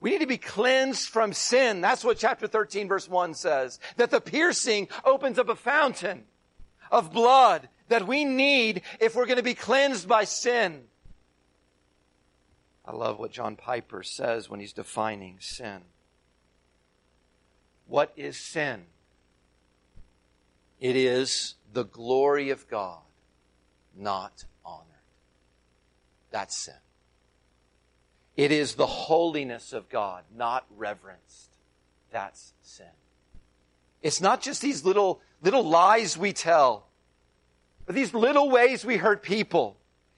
We 0.00 0.10
need 0.10 0.20
to 0.20 0.26
be 0.26 0.38
cleansed 0.38 1.08
from 1.08 1.32
sin. 1.32 1.80
That's 1.82 2.02
what 2.02 2.18
chapter 2.18 2.46
13 2.46 2.88
verse 2.88 3.08
1 3.08 3.34
says. 3.34 3.78
That 3.96 4.10
the 4.10 4.20
piercing 4.20 4.88
opens 5.04 5.38
up 5.38 5.48
a 5.48 5.56
fountain 5.56 6.24
of 6.90 7.12
blood 7.12 7.68
that 7.88 8.06
we 8.06 8.24
need 8.24 8.82
if 8.98 9.14
we're 9.14 9.26
going 9.26 9.36
to 9.36 9.42
be 9.42 9.54
cleansed 9.54 10.08
by 10.08 10.24
sin. 10.24 10.84
I 12.84 12.96
love 12.96 13.18
what 13.18 13.30
John 13.30 13.56
Piper 13.56 14.02
says 14.02 14.48
when 14.48 14.58
he's 14.58 14.72
defining 14.72 15.36
sin. 15.38 15.82
What 17.86 18.12
is 18.16 18.38
sin? 18.38 18.86
It 20.80 20.96
is 20.96 21.54
the 21.72 21.84
glory 21.84 22.50
of 22.50 22.68
God, 22.68 23.02
not 23.96 24.44
honored. 24.64 24.86
That's 26.30 26.56
sin. 26.56 26.74
It 28.40 28.52
is 28.52 28.74
the 28.74 28.86
holiness 28.86 29.74
of 29.74 29.90
God, 29.90 30.24
not 30.34 30.64
reverenced. 30.74 31.50
That's 32.10 32.54
sin. 32.62 32.86
It's 34.00 34.22
not 34.22 34.40
just 34.40 34.62
these 34.62 34.82
little, 34.82 35.20
little 35.42 35.62
lies 35.62 36.16
we 36.16 36.32
tell, 36.32 36.86
these 37.86 38.14
little 38.14 38.48
ways 38.48 38.82
we 38.82 38.96
hurt 38.96 39.22
people. 39.22 39.76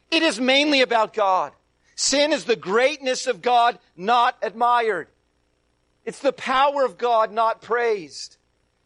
It 0.09 0.23
is 0.23 0.39
mainly 0.39 0.83
about 0.83 1.15
God. 1.15 1.51
Sin 1.97 2.33
is 2.33 2.45
the 2.45 2.55
greatness 2.55 3.27
of 3.27 3.43
God, 3.43 3.81
not 3.97 4.37
admired. 4.41 5.09
It's 6.05 6.21
the 6.21 6.33
power 6.33 6.85
of 6.85 6.99
God, 6.99 7.33
not 7.33 7.61
praised. 7.61 8.37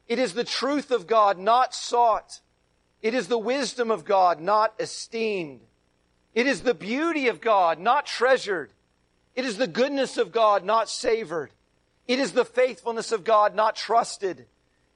It 0.09 0.19
is 0.19 0.33
the 0.33 0.45
truth 0.45 0.91
of 0.91 1.07
God, 1.07 1.39
not 1.39 1.75
sought. 1.75 2.41
It 3.03 3.13
is 3.13 3.29
the 3.29 3.37
wisdom 3.37 3.91
of 3.91 4.07
God, 4.07 4.41
not 4.41 4.73
esteemed. 4.79 5.61
It 6.35 6.47
is 6.47 6.63
the 6.63 6.73
beauty 6.73 7.29
of 7.29 7.43
God, 7.43 7.79
not 7.79 8.07
treasured. 8.07 8.73
It 9.37 9.45
is 9.45 9.59
the 9.59 9.67
goodness 9.67 10.17
of 10.17 10.33
God, 10.33 10.65
not 10.65 10.89
savored. 10.89 11.51
It 12.09 12.19
is 12.19 12.33
the 12.33 12.45
faithfulness 12.45 13.13
of 13.13 13.23
God, 13.23 13.55
not 13.55 13.77
trusted. 13.77 14.47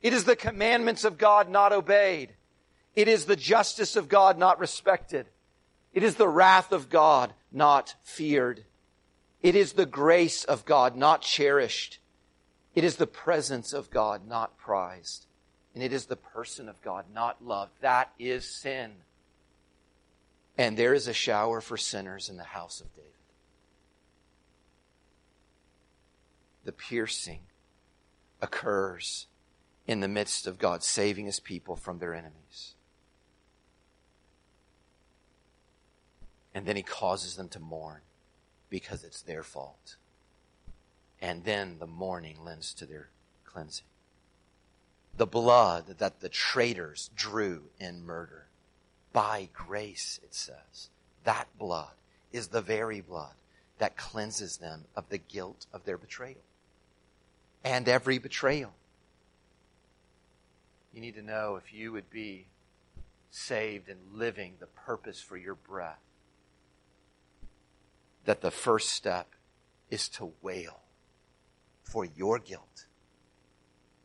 It 0.01 0.15
is 0.15 0.25
the 0.25 0.37
commandments 0.37 1.05
of 1.05 1.19
God, 1.19 1.51
not 1.51 1.73
obeyed. 1.73 2.33
It 2.97 3.07
is 3.07 3.27
the 3.27 3.37
justice 3.37 3.97
of 3.97 4.09
God, 4.09 4.39
not 4.39 4.59
respected. 4.59 5.27
It 5.93 6.03
is 6.03 6.15
the 6.15 6.29
wrath 6.29 6.73
of 6.73 6.89
God, 6.89 7.35
not 7.53 7.95
feared. 8.03 8.65
It 9.43 9.55
is 9.55 9.75
the 9.75 9.87
grace 9.87 10.45
of 10.45 10.65
God, 10.65 10.97
not 10.97 11.23
cherished. 11.23 11.99
It 12.75 12.85
is 12.85 12.97
the 12.97 13.07
presence 13.07 13.73
of 13.73 13.91
God, 13.91 14.27
not 14.27 14.57
prized. 14.57 15.27
And 15.75 15.83
it 15.83 15.93
is 15.93 16.07
the 16.07 16.17
person 16.17 16.69
of 16.69 16.81
God, 16.83 17.05
not 17.13 17.45
loved. 17.45 17.73
That 17.81 18.11
is 18.19 18.45
sin. 18.45 18.93
And 20.57 20.77
there 20.77 20.95
is 20.95 21.09
a 21.09 21.13
shower 21.13 21.61
for 21.61 21.77
sinners 21.77 22.29
in 22.29 22.37
the 22.37 22.45
house 22.45 22.81
of 22.81 22.95
David. 22.95 23.11
The 26.65 26.73
piercing 26.73 27.41
occurs 28.41 29.27
in 29.87 30.01
the 30.01 30.09
midst 30.09 30.47
of 30.47 30.59
God 30.59 30.83
saving 30.83 31.27
his 31.27 31.41
people 31.41 31.77
from 31.77 31.99
their 31.99 32.15
enemies. 32.15 32.75
And 36.55 36.67
then 36.67 36.77
he 36.77 36.83
causes 36.83 37.37
them 37.37 37.49
to 37.51 37.61
mourn 37.61 38.01
because 38.69 39.05
it's 39.05 39.23
their 39.23 39.43
fault. 39.43 39.97
And 41.21 41.45
then 41.45 41.79
the 41.79 41.87
mourning 41.87 42.45
lends 42.45 42.73
to 42.75 42.87
their 42.87 43.09
cleansing. 43.45 43.87
The 45.17 45.27
blood 45.27 45.99
that 45.99 46.21
the 46.21 46.29
traitors 46.29 47.11
drew 47.15 47.65
in 47.79 48.05
murder, 48.05 48.47
by 49.13 49.49
grace, 49.53 50.21
it 50.23 50.35
says, 50.35 50.89
that 51.25 51.47
blood 51.59 51.95
is 52.33 52.49
the 52.49 52.63
very 52.63 53.01
blood 53.01 53.35
that 53.79 53.97
cleanses 53.97 54.59
them 54.59 54.85
of 54.95 55.09
the 55.09 55.19
guilt 55.19 55.67
of 55.73 55.85
their 55.85 55.99
betrayal 55.99 56.43
and 57.65 57.89
every 57.89 58.19
betrayal. 58.19 58.73
You 60.93 61.01
need 61.01 61.15
to 61.15 61.23
know 61.23 61.57
if 61.57 61.73
you 61.73 61.93
would 61.93 62.11
be 62.11 62.47
saved 63.31 63.89
and 63.89 63.99
living 64.13 64.55
the 64.59 64.67
purpose 64.67 65.21
for 65.21 65.37
your 65.37 65.55
breath, 65.55 66.01
that 68.25 68.41
the 68.41 68.51
first 68.51 68.91
step 68.91 69.29
is 69.91 70.09
to 70.09 70.33
wail 70.43 70.81
for 71.83 72.05
your 72.05 72.39
guilt. 72.39 72.87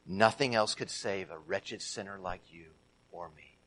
Nothing 0.06 0.54
else 0.54 0.76
could 0.76 0.90
save 0.90 1.32
a 1.32 1.38
wretched 1.38 1.82
sinner 1.82 2.20
like 2.22 2.42
you 2.52 2.66
or 3.12 3.30
me. 3.36 3.58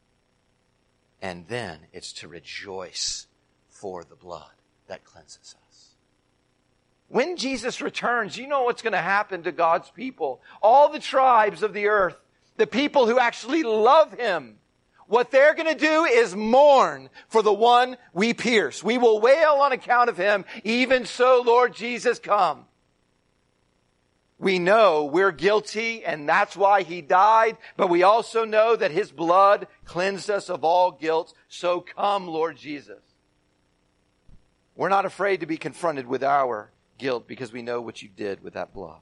And 1.21 1.49
then 1.49 1.81
it's 1.93 2.13
to 2.15 2.29
rejoice 2.29 3.27
for 3.69 4.05
the 4.05 4.15
blood 4.15 4.53
that 4.87 5.05
cleanses 5.05 5.57
us. 5.57 5.68
When 7.09 7.37
Jesus 7.37 7.81
returns, 7.81 8.37
you 8.37 8.47
know 8.47 8.65
what's 8.65 8.83
going 8.83 8.93
to 8.93 8.99
happen 8.99 9.43
to 9.45 9.53
God's 9.53 9.91
people. 9.91 10.43
All 10.63 10.91
the 10.91 10.99
tribes 10.99 11.63
of 11.63 11.73
the 11.73 11.87
earth, 11.87 12.17
the 12.57 12.67
people 12.67 13.07
who 13.07 13.19
actually 13.19 13.63
love 13.63 14.13
Him, 14.13 14.57
what 15.07 15.31
they're 15.31 15.55
going 15.55 15.75
to 15.75 15.87
do 15.87 16.05
is 16.05 16.37
mourn 16.37 17.09
for 17.29 17.43
the 17.43 17.53
one 17.53 17.97
we 18.13 18.35
pierce. 18.35 18.85
We 18.85 18.99
will 18.99 19.21
wail 19.21 19.55
on 19.63 19.73
account 19.73 20.11
of 20.11 20.19
Him. 20.19 20.45
Even 20.65 21.07
so, 21.07 21.43
Lord 21.45 21.75
Jesus, 21.75 22.19
come. 22.19 22.67
We 24.39 24.59
know 24.59 25.07
we're 25.07 25.33
guilty 25.33 26.05
and 26.05 26.29
that's 26.29 26.57
why 26.57 26.83
He 26.83 27.01
died, 27.01 27.57
but 27.79 27.89
we 27.89 28.03
also 28.03 28.45
know 28.45 28.77
that 28.77 28.91
His 28.91 29.11
blood 29.11 29.67
cleansed 29.87 30.29
us 30.29 30.51
of 30.51 30.63
all 30.63 30.93
guilt. 30.93 31.33
So 31.49 31.81
come, 31.81 32.29
Lord 32.29 32.59
Jesus. 32.59 33.03
We're 34.77 34.91
not 34.91 35.07
afraid 35.07 35.41
to 35.41 35.47
be 35.47 35.57
confronted 35.57 36.07
with 36.07 36.23
our 36.23 36.71
guilt 36.99 37.27
because 37.27 37.53
we 37.53 37.63
know 37.63 37.81
what 37.81 38.03
you 38.03 38.09
did 38.09 38.43
with 38.43 38.55
that 38.55 38.75
blood. 38.75 39.01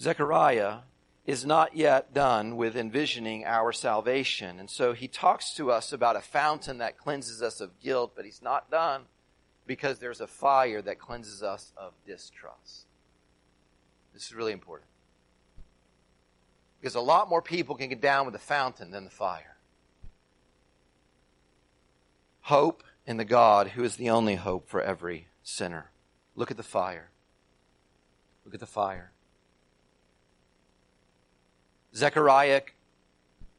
Zechariah 0.00 0.78
is 1.26 1.44
not 1.44 1.76
yet 1.76 2.14
done 2.14 2.56
with 2.56 2.76
envisioning 2.76 3.44
our 3.44 3.72
salvation. 3.72 4.58
And 4.58 4.70
so 4.70 4.94
he 4.94 5.08
talks 5.08 5.52
to 5.54 5.70
us 5.70 5.92
about 5.92 6.16
a 6.16 6.20
fountain 6.20 6.78
that 6.78 6.96
cleanses 6.96 7.42
us 7.42 7.60
of 7.60 7.78
guilt, 7.80 8.12
but 8.16 8.24
he's 8.24 8.40
not 8.40 8.70
done 8.70 9.02
because 9.66 9.98
there's 9.98 10.22
a 10.22 10.26
fire 10.26 10.80
that 10.80 10.98
cleanses 10.98 11.42
us 11.42 11.72
of 11.76 11.92
distrust. 12.06 12.86
This 14.14 14.26
is 14.26 14.34
really 14.34 14.52
important. 14.52 14.88
Because 16.80 16.94
a 16.94 17.00
lot 17.00 17.28
more 17.28 17.42
people 17.42 17.74
can 17.74 17.88
get 17.88 18.00
down 18.00 18.24
with 18.24 18.32
the 18.32 18.38
fountain 18.38 18.90
than 18.90 19.04
the 19.04 19.10
fire. 19.10 19.56
Hope 22.40 22.82
in 23.06 23.16
the 23.16 23.24
God 23.24 23.68
who 23.68 23.84
is 23.84 23.96
the 23.96 24.10
only 24.10 24.36
hope 24.36 24.68
for 24.68 24.80
every 24.80 25.27
sinner. 25.48 25.90
Look 26.36 26.50
at 26.50 26.56
the 26.56 26.62
fire. 26.62 27.08
Look 28.44 28.54
at 28.54 28.60
the 28.60 28.66
fire. 28.66 29.12
Zechariah 31.94 32.62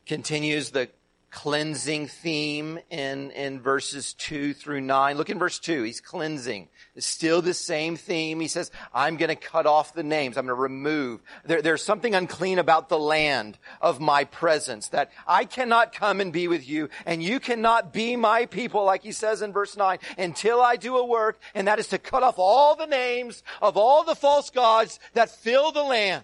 continues 0.05 0.69
the 0.69 0.89
cleansing 1.31 2.07
theme 2.07 2.79
in, 2.89 3.31
in 3.31 3.61
verses 3.61 4.13
2 4.13 4.53
through 4.53 4.81
9. 4.81 5.17
Look 5.17 5.29
in 5.29 5.39
verse 5.39 5.59
2. 5.59 5.83
He's 5.83 6.01
cleansing. 6.01 6.67
It's 6.95 7.05
still 7.05 7.41
the 7.41 7.53
same 7.53 7.95
theme. 7.95 8.39
He 8.39 8.47
says, 8.47 8.71
I'm 8.93 9.17
going 9.17 9.29
to 9.29 9.35
cut 9.35 9.65
off 9.65 9.93
the 9.93 10.03
names. 10.03 10.37
I'm 10.37 10.45
going 10.45 10.55
to 10.55 10.61
remove. 10.61 11.21
There, 11.45 11.61
there's 11.61 11.83
something 11.83 12.15
unclean 12.15 12.59
about 12.59 12.89
the 12.89 12.99
land 12.99 13.57
of 13.81 13.99
my 13.99 14.23
presence 14.23 14.89
that 14.89 15.11
I 15.27 15.45
cannot 15.45 15.93
come 15.93 16.19
and 16.19 16.33
be 16.33 16.47
with 16.47 16.67
you 16.67 16.89
and 17.05 17.21
you 17.23 17.39
cannot 17.39 17.93
be 17.93 18.15
my 18.15 18.45
people, 18.45 18.83
like 18.83 19.03
he 19.03 19.11
says 19.11 19.41
in 19.41 19.53
verse 19.53 19.77
9, 19.77 19.99
until 20.17 20.61
I 20.61 20.75
do 20.75 20.97
a 20.97 21.05
work, 21.05 21.39
and 21.53 21.67
that 21.67 21.79
is 21.79 21.87
to 21.87 21.97
cut 21.97 22.23
off 22.23 22.35
all 22.37 22.75
the 22.75 22.85
names 22.85 23.43
of 23.61 23.77
all 23.77 24.03
the 24.03 24.15
false 24.15 24.49
gods 24.49 24.99
that 25.13 25.29
fill 25.29 25.71
the 25.71 25.83
land. 25.83 26.23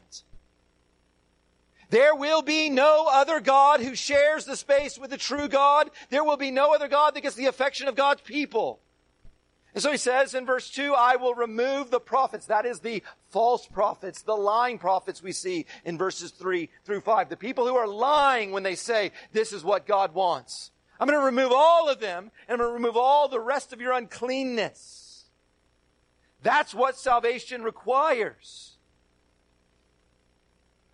There 1.95 2.13
will 2.13 2.41
be 2.41 2.67
no 2.67 3.07
other 3.09 3.39
God 3.39 3.79
who 3.79 3.95
shares 3.95 4.43
the 4.43 4.57
space 4.57 4.99
with 4.99 5.11
the 5.11 5.17
true 5.17 5.47
God. 5.47 5.89
There 6.09 6.25
will 6.25 6.35
be 6.35 6.51
no 6.51 6.75
other 6.75 6.89
God 6.89 7.13
that 7.13 7.21
gets 7.21 7.37
the 7.37 7.45
affection 7.45 7.87
of 7.87 7.95
God's 7.95 8.19
people. 8.19 8.81
And 9.73 9.81
so 9.81 9.93
he 9.93 9.97
says 9.97 10.35
in 10.35 10.45
verse 10.45 10.69
2, 10.69 10.93
I 10.93 11.15
will 11.15 11.33
remove 11.33 11.91
the 11.91 12.01
prophets. 12.01 12.47
That 12.47 12.65
is 12.65 12.81
the 12.81 13.01
false 13.29 13.65
prophets, 13.65 14.23
the 14.23 14.35
lying 14.35 14.77
prophets 14.77 15.23
we 15.23 15.31
see 15.31 15.67
in 15.85 15.97
verses 15.97 16.31
3 16.31 16.69
through 16.83 16.99
5. 16.99 17.29
The 17.29 17.37
people 17.37 17.65
who 17.65 17.77
are 17.77 17.87
lying 17.87 18.51
when 18.51 18.63
they 18.63 18.75
say, 18.75 19.13
this 19.31 19.53
is 19.53 19.63
what 19.63 19.87
God 19.87 20.13
wants. 20.13 20.71
I'm 20.99 21.07
going 21.07 21.17
to 21.17 21.25
remove 21.25 21.53
all 21.55 21.87
of 21.87 22.01
them, 22.01 22.29
and 22.49 22.55
I'm 22.55 22.57
going 22.57 22.71
to 22.71 22.73
remove 22.73 22.97
all 22.97 23.29
the 23.29 23.39
rest 23.39 23.71
of 23.71 23.79
your 23.79 23.93
uncleanness. 23.93 25.29
That's 26.43 26.75
what 26.75 26.97
salvation 26.97 27.63
requires. 27.63 28.74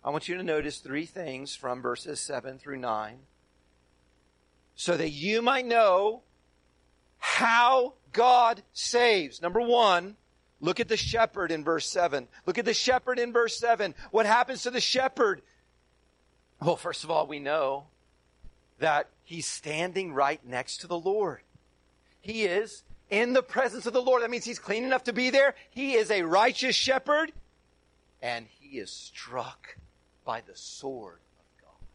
I 0.04 0.10
want 0.10 0.28
you 0.28 0.36
to 0.36 0.42
notice 0.42 0.78
three 0.78 1.06
things 1.06 1.54
from 1.54 1.80
verses 1.80 2.20
7 2.20 2.58
through 2.58 2.78
9 2.78 3.18
so 4.74 4.96
that 4.96 5.10
you 5.10 5.42
might 5.42 5.66
know 5.66 6.22
how 7.18 7.94
God 8.12 8.62
saves. 8.72 9.40
Number 9.40 9.60
one, 9.60 10.16
look 10.60 10.80
at 10.80 10.88
the 10.88 10.96
shepherd 10.96 11.52
in 11.52 11.62
verse 11.62 11.88
7. 11.88 12.26
Look 12.46 12.58
at 12.58 12.64
the 12.64 12.74
shepherd 12.74 13.18
in 13.20 13.32
verse 13.32 13.56
7. 13.58 13.94
What 14.10 14.26
happens 14.26 14.62
to 14.62 14.70
the 14.70 14.80
shepherd? 14.80 15.42
Well, 16.60 16.76
first 16.76 17.04
of 17.04 17.10
all, 17.10 17.26
we 17.26 17.38
know 17.38 17.84
that 18.80 19.08
he's 19.22 19.46
standing 19.46 20.12
right 20.12 20.40
next 20.44 20.78
to 20.78 20.88
the 20.88 20.98
Lord. 20.98 21.42
He 22.20 22.44
is 22.44 22.82
in 23.08 23.34
the 23.34 23.42
presence 23.42 23.86
of 23.86 23.92
the 23.92 24.02
Lord. 24.02 24.22
That 24.22 24.30
means 24.30 24.44
he's 24.44 24.58
clean 24.58 24.82
enough 24.82 25.04
to 25.04 25.12
be 25.12 25.30
there. 25.30 25.54
He 25.70 25.94
is 25.94 26.10
a 26.10 26.22
righteous 26.22 26.74
shepherd 26.74 27.32
and 28.20 28.46
he 28.58 28.78
is 28.78 28.90
struck 28.90 29.76
by 30.24 30.40
the 30.40 30.54
sword 30.54 31.18
of 31.38 31.62
God. 31.62 31.86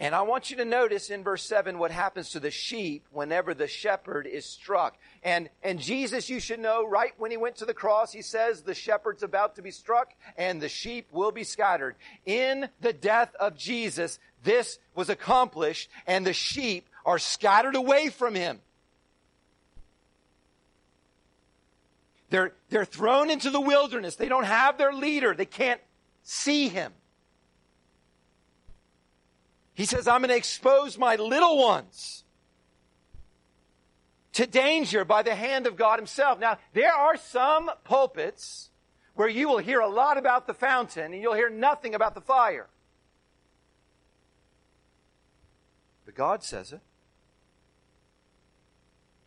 And 0.00 0.14
I 0.14 0.22
want 0.22 0.50
you 0.50 0.56
to 0.58 0.64
notice 0.64 1.10
in 1.10 1.24
verse 1.24 1.42
7 1.44 1.78
what 1.78 1.90
happens 1.90 2.30
to 2.30 2.40
the 2.40 2.50
sheep 2.50 3.04
whenever 3.10 3.54
the 3.54 3.66
shepherd 3.66 4.26
is 4.26 4.44
struck. 4.44 4.96
And, 5.22 5.48
and 5.62 5.80
Jesus, 5.80 6.30
you 6.30 6.40
should 6.40 6.60
know, 6.60 6.86
right 6.86 7.12
when 7.18 7.30
he 7.30 7.36
went 7.36 7.56
to 7.56 7.64
the 7.64 7.74
cross, 7.74 8.12
he 8.12 8.22
says 8.22 8.62
the 8.62 8.74
shepherd's 8.74 9.22
about 9.22 9.56
to 9.56 9.62
be 9.62 9.70
struck 9.70 10.12
and 10.36 10.60
the 10.60 10.68
sheep 10.68 11.08
will 11.12 11.32
be 11.32 11.44
scattered. 11.44 11.96
In 12.24 12.68
the 12.80 12.92
death 12.92 13.34
of 13.40 13.56
Jesus, 13.56 14.18
this 14.44 14.78
was 14.94 15.08
accomplished 15.08 15.90
and 16.06 16.24
the 16.26 16.32
sheep 16.32 16.88
are 17.04 17.18
scattered 17.18 17.74
away 17.74 18.08
from 18.08 18.34
him. 18.34 18.60
They're, 22.30 22.52
they're 22.68 22.84
thrown 22.84 23.30
into 23.30 23.50
the 23.50 23.60
wilderness. 23.60 24.16
They 24.16 24.28
don't 24.28 24.44
have 24.44 24.78
their 24.78 24.92
leader. 24.92 25.34
They 25.34 25.46
can't 25.46 25.80
see 26.22 26.68
him. 26.68 26.92
He 29.74 29.84
says, 29.84 30.08
I'm 30.08 30.20
going 30.20 30.30
to 30.30 30.36
expose 30.36 30.98
my 30.98 31.16
little 31.16 31.56
ones 31.58 32.24
to 34.32 34.46
danger 34.46 35.04
by 35.04 35.22
the 35.22 35.34
hand 35.34 35.66
of 35.66 35.76
God 35.76 35.98
himself. 35.98 36.38
Now, 36.38 36.58
there 36.72 36.92
are 36.92 37.16
some 37.16 37.70
pulpits 37.84 38.70
where 39.14 39.28
you 39.28 39.48
will 39.48 39.58
hear 39.58 39.80
a 39.80 39.88
lot 39.88 40.18
about 40.18 40.46
the 40.46 40.54
fountain 40.54 41.12
and 41.12 41.22
you'll 41.22 41.34
hear 41.34 41.50
nothing 41.50 41.94
about 41.94 42.14
the 42.14 42.20
fire. 42.20 42.68
But 46.04 46.14
God 46.14 46.42
says 46.42 46.72
it. 46.72 46.80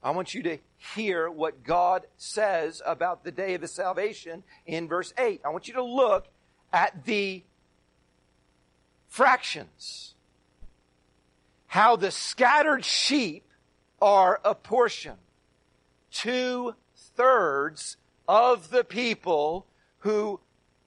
I 0.03 0.11
want 0.11 0.33
you 0.33 0.43
to 0.43 0.57
hear 0.95 1.29
what 1.29 1.63
God 1.63 2.07
says 2.17 2.81
about 2.85 3.23
the 3.23 3.31
day 3.31 3.53
of 3.53 3.61
the 3.61 3.67
salvation 3.67 4.43
in 4.65 4.87
verse 4.87 5.13
8. 5.17 5.41
I 5.45 5.49
want 5.49 5.67
you 5.67 5.75
to 5.75 5.83
look 5.83 6.27
at 6.73 7.05
the 7.05 7.43
fractions. 9.07 10.15
How 11.67 11.95
the 11.95 12.09
scattered 12.09 12.83
sheep 12.83 13.45
are 14.01 14.41
apportioned. 14.43 15.17
Two 16.09 16.75
thirds 17.15 17.97
of 18.27 18.71
the 18.71 18.83
people 18.83 19.67
who 19.99 20.39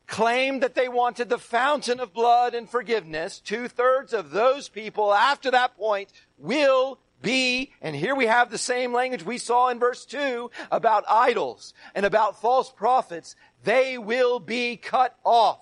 claimed 0.08 0.62
that 0.62 0.74
they 0.74 0.88
wanted 0.88 1.28
the 1.28 1.38
fountain 1.38 2.00
of 2.00 2.12
blood 2.12 2.54
and 2.54 2.68
forgiveness, 2.68 3.38
two 3.38 3.68
thirds 3.68 4.12
of 4.12 4.32
those 4.32 4.68
people 4.68 5.14
after 5.14 5.52
that 5.52 5.76
point 5.76 6.10
will 6.36 6.98
be, 7.24 7.72
and 7.82 7.96
here 7.96 8.14
we 8.14 8.26
have 8.26 8.50
the 8.50 8.58
same 8.58 8.92
language 8.92 9.24
we 9.24 9.38
saw 9.38 9.70
in 9.70 9.80
verse 9.80 10.04
2 10.04 10.50
about 10.70 11.04
idols 11.08 11.74
and 11.94 12.06
about 12.06 12.40
false 12.40 12.70
prophets. 12.70 13.34
They 13.64 13.98
will 13.98 14.38
be 14.38 14.76
cut 14.76 15.16
off. 15.24 15.58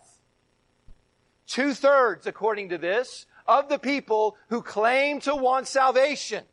Two 1.46 1.72
thirds, 1.72 2.27
according 2.27 2.68
to 2.70 2.79
this, 2.79 3.27
of 3.46 3.68
the 3.68 3.79
people 3.79 4.37
who 4.48 4.62
claim 4.62 5.20
to 5.20 5.35
want 5.35 5.66
salvation, 5.66 6.44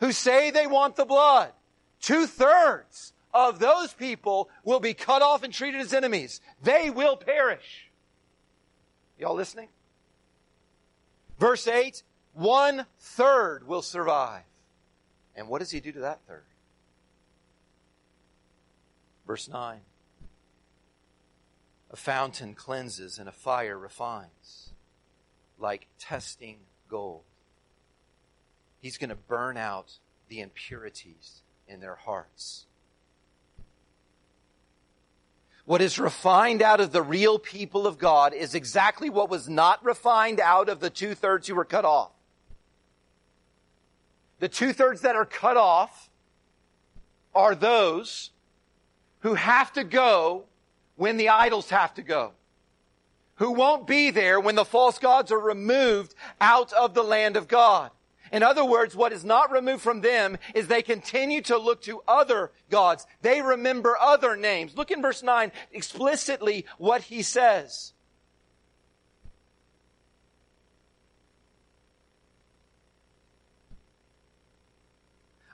who 0.00 0.12
say 0.12 0.50
they 0.50 0.66
want 0.66 0.96
the 0.96 1.04
blood, 1.04 1.52
two 2.00 2.26
thirds 2.26 3.12
of 3.32 3.58
those 3.58 3.92
people 3.92 4.48
will 4.64 4.80
be 4.80 4.94
cut 4.94 5.22
off 5.22 5.42
and 5.42 5.52
treated 5.52 5.80
as 5.80 5.92
enemies. 5.92 6.40
They 6.62 6.90
will 6.90 7.16
perish. 7.16 7.90
Y'all 9.18 9.34
listening? 9.34 9.68
Verse 11.38 11.66
8, 11.66 12.02
one 12.34 12.86
third 12.98 13.66
will 13.66 13.82
survive. 13.82 14.42
And 15.36 15.48
what 15.48 15.60
does 15.60 15.70
he 15.70 15.80
do 15.80 15.92
to 15.92 16.00
that 16.00 16.20
third? 16.26 16.44
Verse 19.26 19.48
9 19.48 19.80
A 21.90 21.96
fountain 21.96 22.54
cleanses 22.54 23.18
and 23.18 23.28
a 23.28 23.32
fire 23.32 23.78
refines, 23.78 24.72
like 25.58 25.86
testing 25.98 26.58
gold. 26.88 27.22
He's 28.80 28.98
going 28.98 29.10
to 29.10 29.16
burn 29.16 29.56
out 29.56 29.98
the 30.28 30.40
impurities 30.40 31.42
in 31.68 31.80
their 31.80 31.94
hearts. 31.94 32.66
What 35.64 35.82
is 35.82 35.98
refined 35.98 36.62
out 36.62 36.80
of 36.80 36.90
the 36.90 37.02
real 37.02 37.38
people 37.38 37.86
of 37.86 37.98
God 37.98 38.32
is 38.32 38.54
exactly 38.54 39.08
what 39.08 39.30
was 39.30 39.48
not 39.48 39.84
refined 39.84 40.40
out 40.40 40.68
of 40.68 40.80
the 40.80 40.90
two 40.90 41.14
thirds 41.14 41.46
who 41.46 41.54
were 41.54 41.64
cut 41.64 41.84
off. 41.84 42.10
The 44.40 44.48
two 44.48 44.72
thirds 44.72 45.02
that 45.02 45.16
are 45.16 45.24
cut 45.24 45.56
off 45.56 46.10
are 47.34 47.54
those 47.54 48.30
who 49.20 49.34
have 49.34 49.72
to 49.74 49.84
go 49.84 50.44
when 50.96 51.16
the 51.16 51.28
idols 51.28 51.70
have 51.70 51.94
to 51.94 52.02
go. 52.02 52.32
Who 53.36 53.52
won't 53.52 53.86
be 53.86 54.10
there 54.10 54.40
when 54.40 54.54
the 54.54 54.64
false 54.64 54.98
gods 54.98 55.30
are 55.30 55.38
removed 55.38 56.14
out 56.40 56.72
of 56.72 56.94
the 56.94 57.02
land 57.02 57.36
of 57.36 57.48
God. 57.48 57.90
In 58.32 58.42
other 58.42 58.64
words, 58.64 58.94
what 58.94 59.12
is 59.12 59.24
not 59.24 59.50
removed 59.50 59.82
from 59.82 60.00
them 60.00 60.38
is 60.54 60.66
they 60.66 60.82
continue 60.82 61.42
to 61.42 61.58
look 61.58 61.82
to 61.82 62.02
other 62.06 62.52
gods. 62.70 63.06
They 63.22 63.42
remember 63.42 63.96
other 64.00 64.36
names. 64.36 64.76
Look 64.76 64.90
in 64.90 65.02
verse 65.02 65.22
9 65.22 65.52
explicitly 65.72 66.64
what 66.78 67.02
he 67.02 67.22
says. 67.22 67.92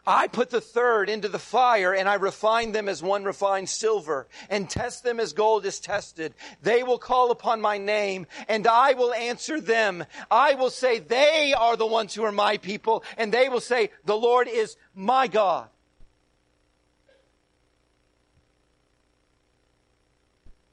I 0.07 0.29
put 0.29 0.51
the 0.51 0.61
third 0.61 1.11
into 1.11 1.29
the 1.29 1.39
fire 1.39 1.93
and 1.93 2.09
I 2.09 2.15
refine 2.15 2.73
them 2.73 2.89
as 2.89 3.03
one 3.03 3.25
refines 3.25 3.73
silver 3.73 4.29
and 4.49 4.71
test 4.71 5.03
them 5.03 5.19
as 5.19 5.33
gold 5.33 5.67
is 5.67 5.81
tested. 5.81 6.35
They 6.63 6.85
will 6.85 6.99
call 6.99 7.33
upon 7.33 7.61
my 7.61 7.79
name 7.79 8.27
and 8.49 8.67
I 8.67 8.93
will 8.93 9.13
answer 9.13 9.61
them. 9.61 10.05
I 10.31 10.55
will 10.55 10.71
say 10.71 11.01
they 11.01 11.55
are 11.55 11.77
the 11.77 11.87
ones 11.87 12.15
who 12.15 12.23
are 12.23 12.33
my 12.33 12.57
people 12.59 13.03
and 13.17 13.33
they 13.33 13.49
will 13.49 13.61
say 13.61 13.91
the 14.05 14.17
Lord 14.17 14.47
is 14.47 14.77
my 14.95 15.27
God. 15.27 15.69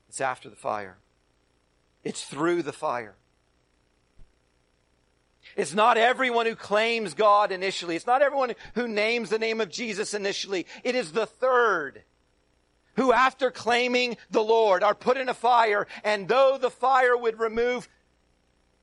It's 0.09 0.21
after 0.21 0.47
the 0.47 0.55
fire. 0.55 0.99
It's 2.03 2.23
through 2.23 2.61
the 2.61 2.73
fire. 2.73 3.15
It's 5.55 5.73
not 5.73 5.97
everyone 5.97 6.45
who 6.45 6.55
claims 6.55 7.13
God 7.13 7.51
initially. 7.51 7.95
It's 7.95 8.07
not 8.07 8.21
everyone 8.21 8.53
who 8.75 8.87
names 8.87 9.29
the 9.29 9.39
name 9.39 9.61
of 9.61 9.69
Jesus 9.69 10.13
initially. 10.13 10.65
It 10.83 10.95
is 10.95 11.11
the 11.11 11.25
third 11.25 12.03
who 12.95 13.11
after 13.11 13.51
claiming 13.51 14.17
the 14.31 14.43
Lord 14.43 14.83
are 14.83 14.95
put 14.95 15.17
in 15.17 15.29
a 15.29 15.33
fire 15.33 15.87
and 16.03 16.27
though 16.27 16.57
the 16.59 16.69
fire 16.69 17.17
would 17.17 17.39
remove 17.39 17.87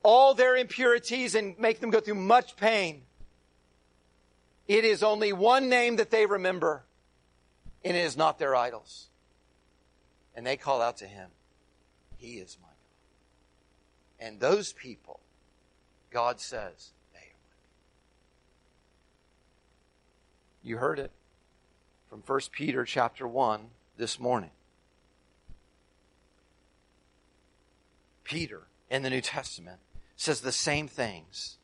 all 0.03 0.33
their 0.33 0.55
impurities 0.55 1.35
and 1.35 1.57
make 1.59 1.79
them 1.79 1.91
go 1.91 1.99
through 1.99 2.15
much 2.15 2.55
pain, 2.55 3.03
it 4.67 4.85
is 4.85 5.03
only 5.03 5.33
one 5.33 5.69
name 5.69 5.97
that 5.97 6.09
they 6.09 6.25
remember 6.25 6.83
and 7.83 7.95
it 7.97 8.01
is 8.01 8.17
not 8.17 8.39
their 8.39 8.55
idols. 8.55 9.09
And 10.35 10.45
they 10.45 10.55
call 10.55 10.81
out 10.81 10.97
to 10.97 11.05
him, 11.05 11.29
He 12.17 12.35
is 12.35 12.57
my 12.61 12.67
God. 12.67 14.27
And 14.27 14.39
those 14.39 14.71
people 14.71 15.19
God 16.11 16.39
says 16.39 16.91
they 17.13 17.19
You 20.61 20.77
heard 20.77 20.99
it 20.99 21.11
from 22.09 22.21
1 22.25 22.39
Peter 22.51 22.83
chapter 22.83 23.27
1 23.27 23.67
this 23.97 24.19
morning. 24.19 24.51
Peter 28.23 28.67
in 28.89 29.01
the 29.03 29.09
New 29.09 29.21
Testament 29.21 29.79
says 30.15 30.41
the 30.41 30.51
same 30.51 30.87
things 30.87 31.57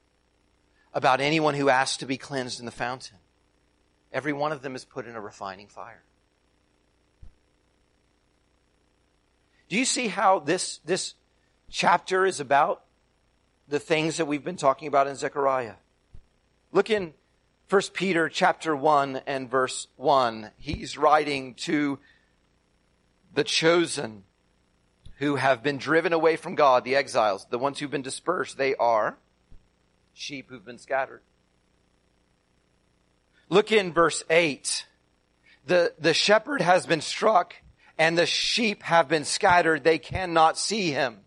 about 0.93 1.22
anyone 1.22 1.54
who 1.54 1.70
asks 1.70 1.98
to 1.98 2.06
be 2.06 2.18
cleansed 2.18 2.60
in 2.60 2.66
the 2.66 2.72
fountain. 2.72 3.18
Every 4.12 4.34
one 4.34 4.52
of 4.52 4.62
them 4.62 4.76
is 4.76 4.86
put 4.86 5.06
in 5.06 5.16
a 5.16 5.22
refining 5.22 5.68
fire. 5.68 6.04
Do 9.70 9.78
you 9.78 9.86
see 9.86 10.08
how 10.08 10.39
this, 10.39 10.80
this 10.86 11.14
chapter 11.70 12.26
is 12.26 12.39
about 12.39 12.84
the 13.68 13.80
things 13.80 14.18
that 14.18 14.26
we've 14.26 14.43
been 14.43 14.57
talking 14.57 14.88
about 14.88 15.07
in 15.07 15.15
Zechariah. 15.15 15.76
Look 16.72 16.89
in 16.89 17.13
1 17.70 17.82
Peter 17.93 18.30
chapter 18.30 18.76
1 18.76 19.22
and 19.28 19.49
verse 19.49 19.88
1. 19.97 20.51
He's 20.57 20.97
writing 20.97 21.53
to 21.55 21.99
the 23.34 23.43
chosen 23.43 24.24
who 25.18 25.36
have 25.36 25.63
been 25.63 25.78
driven 25.78 26.13
away 26.13 26.36
from 26.36 26.55
God, 26.55 26.84
the 26.84 26.95
exiles, 26.95 27.45
the 27.49 27.57
ones 27.57 27.80
who've 27.80 27.91
been 27.91 28.01
dispersed, 28.01 28.57
they 28.57 28.76
are 28.76 29.18
sheep 30.13 30.49
who've 30.49 30.65
been 30.65 30.78
scattered. 30.78 31.22
Look 33.49 33.72
in 33.72 33.93
verse 33.93 34.24
8. 34.30 34.86
The, 35.65 35.93
the 35.99 36.13
shepherd 36.13 36.61
has 36.61 36.86
been 36.86 37.01
struck 37.01 37.55
and 37.97 38.18
the 38.18 38.26
sheep 38.26 38.84
have 38.84 39.07
been 39.07 39.26
scattered. 39.26 39.84
They 39.84 39.97
cannot 39.99 40.57
see 40.57 40.91
him. 40.91 41.20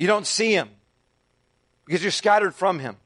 You 0.00 0.06
don't 0.06 0.26
see 0.26 0.52
him 0.52 0.70
because 1.84 2.02
you're 2.02 2.10
scattered 2.10 2.54
from 2.54 2.78
him. 2.78 2.96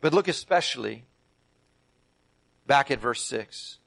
But 0.00 0.12
look 0.12 0.26
especially 0.26 1.04
back 2.66 2.90
at 2.90 2.98
verse 2.98 3.22
6. 3.22 3.78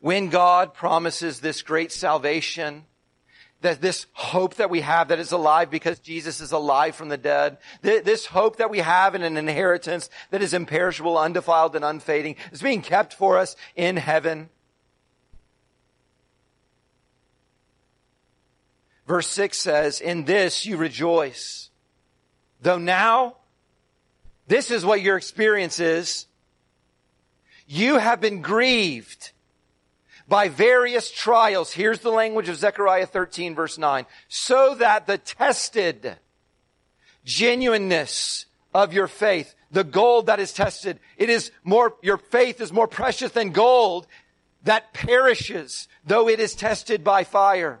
When 0.00 0.30
God 0.30 0.72
promises 0.72 1.40
this 1.40 1.60
great 1.60 1.92
salvation, 1.92 2.86
that 3.60 3.82
this 3.82 4.06
hope 4.14 4.54
that 4.54 4.70
we 4.70 4.80
have 4.80 5.08
that 5.08 5.18
is 5.18 5.32
alive 5.32 5.70
because 5.70 5.98
Jesus 5.98 6.40
is 6.40 6.52
alive 6.52 6.96
from 6.96 7.10
the 7.10 7.18
dead, 7.18 7.58
this 7.82 8.24
hope 8.24 8.56
that 8.56 8.70
we 8.70 8.78
have 8.78 9.14
in 9.14 9.22
an 9.22 9.36
inheritance 9.36 10.08
that 10.30 10.40
is 10.40 10.54
imperishable, 10.54 11.18
undefiled, 11.18 11.76
and 11.76 11.84
unfading 11.84 12.36
is 12.50 12.62
being 12.62 12.80
kept 12.80 13.12
for 13.12 13.36
us 13.36 13.56
in 13.74 13.98
heaven. 13.98 14.48
Verse 19.06 19.28
6 19.28 19.56
says, 19.56 20.00
In 20.00 20.24
this 20.24 20.66
you 20.66 20.76
rejoice. 20.76 21.70
Though 22.60 22.78
now, 22.78 23.36
this 24.48 24.70
is 24.70 24.84
what 24.84 25.00
your 25.00 25.16
experience 25.16 25.80
is. 25.80 26.26
You 27.66 27.98
have 27.98 28.20
been 28.20 28.42
grieved 28.42 29.32
by 30.28 30.48
various 30.48 31.10
trials. 31.10 31.72
Here's 31.72 32.00
the 32.00 32.10
language 32.10 32.48
of 32.48 32.56
Zechariah 32.56 33.06
13 33.06 33.54
verse 33.54 33.78
9. 33.78 34.06
So 34.28 34.74
that 34.76 35.06
the 35.06 35.18
tested 35.18 36.16
genuineness 37.24 38.46
of 38.74 38.92
your 38.92 39.08
faith, 39.08 39.54
the 39.70 39.84
gold 39.84 40.26
that 40.26 40.40
is 40.40 40.52
tested, 40.52 41.00
it 41.16 41.30
is 41.30 41.50
more, 41.64 41.94
your 42.02 42.18
faith 42.18 42.60
is 42.60 42.72
more 42.72 42.88
precious 42.88 43.32
than 43.32 43.50
gold 43.50 44.06
that 44.64 44.92
perishes, 44.92 45.86
though 46.04 46.28
it 46.28 46.40
is 46.40 46.54
tested 46.54 47.04
by 47.04 47.22
fire 47.24 47.80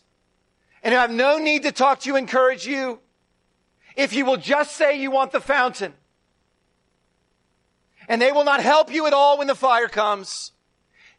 and 0.83 0.95
I 0.95 1.01
have 1.01 1.11
no 1.11 1.37
need 1.37 1.63
to 1.63 1.71
talk 1.71 2.01
to 2.01 2.09
you, 2.09 2.15
encourage 2.15 2.65
you, 2.65 2.99
if 3.95 4.13
you 4.13 4.25
will 4.25 4.37
just 4.37 4.75
say 4.75 4.99
you 4.99 5.11
want 5.11 5.31
the 5.31 5.39
fountain. 5.39 5.93
And 8.07 8.21
they 8.21 8.31
will 8.31 8.43
not 8.43 8.61
help 8.61 8.91
you 8.91 9.05
at 9.05 9.13
all 9.13 9.37
when 9.37 9.47
the 9.47 9.55
fire 9.55 9.87
comes. 9.87 10.51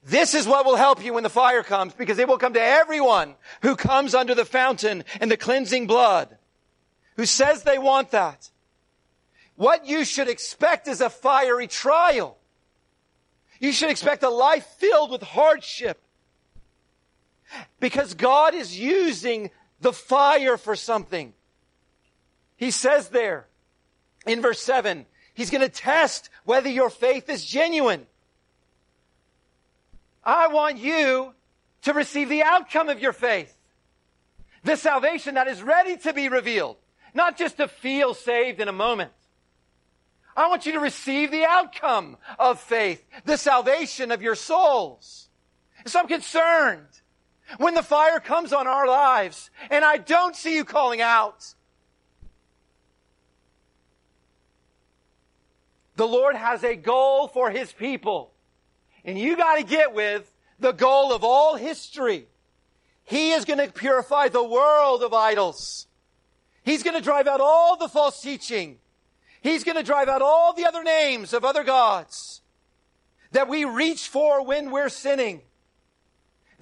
This 0.05 0.35
is 0.35 0.49
what 0.49 0.67
will 0.67 0.77
help 0.77 1.05
you 1.05 1.15
when 1.15 1.23
the 1.23 1.31
fire 1.31 1.63
comes 1.63 1.95
because 1.95 2.19
it 2.19 2.27
will 2.27 2.39
come 2.39 2.55
to 2.55 2.63
everyone 2.63 3.37
who 3.63 3.77
comes 3.77 4.15
under 4.15 4.35
the 4.35 4.45
fountain 4.45 5.05
and 5.21 5.31
the 5.31 5.37
cleansing 5.37 5.87
blood, 5.87 6.37
who 7.17 7.25
says 7.25 7.63
they 7.63 7.79
want 7.79 8.11
that. 8.11 8.51
What 9.55 9.87
you 9.87 10.05
should 10.05 10.29
expect 10.29 10.89
is 10.89 11.01
a 11.01 11.09
fiery 11.09 11.69
trial. 11.69 12.37
You 13.61 13.71
should 13.71 13.91
expect 13.91 14.25
a 14.25 14.29
life 14.29 14.67
filled 14.79 15.13
with 15.13 15.23
hardship 15.23 16.03
because 17.81 18.15
God 18.15 18.55
is 18.55 18.79
using 18.79 19.51
the 19.81 19.93
fire 19.93 20.57
for 20.57 20.77
something. 20.77 21.35
He 22.57 22.71
says 22.71 23.09
there 23.09 23.47
in 24.27 24.41
verse 24.41 24.61
7, 24.61 25.07
He's 25.35 25.51
going 25.51 25.63
to 25.63 25.69
test 25.69 26.31
whether 26.45 26.69
your 26.69 26.91
faith 26.91 27.29
is 27.29 27.45
genuine. 27.45 28.07
I 30.25 30.49
want 30.49 30.79
you 30.79 31.35
to 31.83 31.93
receive 31.93 32.29
the 32.29 32.43
outcome 32.43 32.89
of 32.89 33.01
your 33.01 33.13
faith. 33.13 33.57
The 34.63 34.77
salvation 34.77 35.35
that 35.35 35.49
is 35.49 35.63
ready 35.63 35.97
to 35.99 36.13
be 36.13 36.29
revealed. 36.29 36.77
Not 37.15 37.37
just 37.37 37.57
to 37.57 37.67
feel 37.67 38.15
saved 38.15 38.61
in 38.61 38.69
a 38.69 38.73
moment. 38.73 39.11
I 40.37 40.49
want 40.49 40.65
you 40.65 40.73
to 40.73 40.81
receive 40.81 41.31
the 41.31 41.45
outcome 41.45 42.17
of 42.39 42.61
faith. 42.61 43.05
The 43.25 43.37
salvation 43.37 44.13
of 44.13 44.23
your 44.23 44.35
souls. 44.35 45.29
So 45.87 45.99
I'm 45.99 46.09
concerned 46.09 46.87
when 47.59 47.75
the 47.75 47.83
fire 47.83 48.21
comes 48.21 48.53
on 48.53 48.67
our 48.67 48.87
lives 48.87 49.51
and 49.71 49.85
I 49.85 49.99
don't 49.99 50.37
see 50.37 50.55
you 50.55 50.65
calling 50.65 51.01
out. 51.01 51.55
The 55.97 56.07
Lord 56.07 56.35
has 56.35 56.65
a 56.65 56.75
goal 56.75 57.29
for 57.29 57.51
His 57.51 57.73
people. 57.73 58.33
And 59.05 59.19
you 59.19 59.37
gotta 59.37 59.63
get 59.63 59.95
with 59.95 60.33
the 60.59 60.73
goal 60.73 61.13
of 61.13 61.25
all 61.25 61.57
history. 61.57 62.27
He 63.05 63.33
is 63.33 63.45
gonna 63.45 63.69
purify 63.69 64.29
the 64.29 64.43
world 64.43 65.03
of 65.03 65.13
idols. 65.13 65.87
He's 66.65 66.83
gonna 66.83 67.01
drive 67.01 67.27
out 67.27 67.41
all 67.41 67.77
the 67.77 67.89
false 67.89 68.21
teaching. 68.21 68.79
He's 69.43 69.65
gonna 69.65 69.83
drive 69.83 70.09
out 70.09 70.23
all 70.23 70.55
the 70.55 70.65
other 70.65 70.85
names 70.85 71.33
of 71.33 71.45
other 71.45 71.65
gods 71.65 72.41
that 73.33 73.49
we 73.49 73.65
reach 73.65 74.09
for 74.09 74.45
when 74.45 74.71
we're 74.71 74.89
sinning 74.89 75.43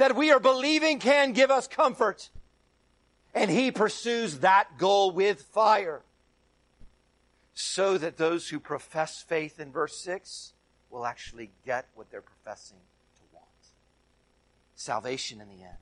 that 0.00 0.16
we 0.16 0.30
are 0.30 0.40
believing 0.40 0.98
can 0.98 1.34
give 1.34 1.50
us 1.50 1.68
comfort. 1.68 2.30
And 3.34 3.50
he 3.50 3.70
pursues 3.70 4.38
that 4.38 4.78
goal 4.78 5.10
with 5.10 5.42
fire. 5.42 6.00
So 7.52 7.98
that 7.98 8.16
those 8.16 8.48
who 8.48 8.60
profess 8.60 9.22
faith 9.22 9.60
in 9.60 9.70
verse 9.70 9.98
6 9.98 10.54
will 10.88 11.04
actually 11.04 11.50
get 11.66 11.86
what 11.94 12.10
they're 12.10 12.22
professing 12.22 12.78
to 12.78 13.22
want. 13.34 13.46
Salvation 14.74 15.42
in 15.42 15.48
the 15.48 15.62
end. 15.62 15.76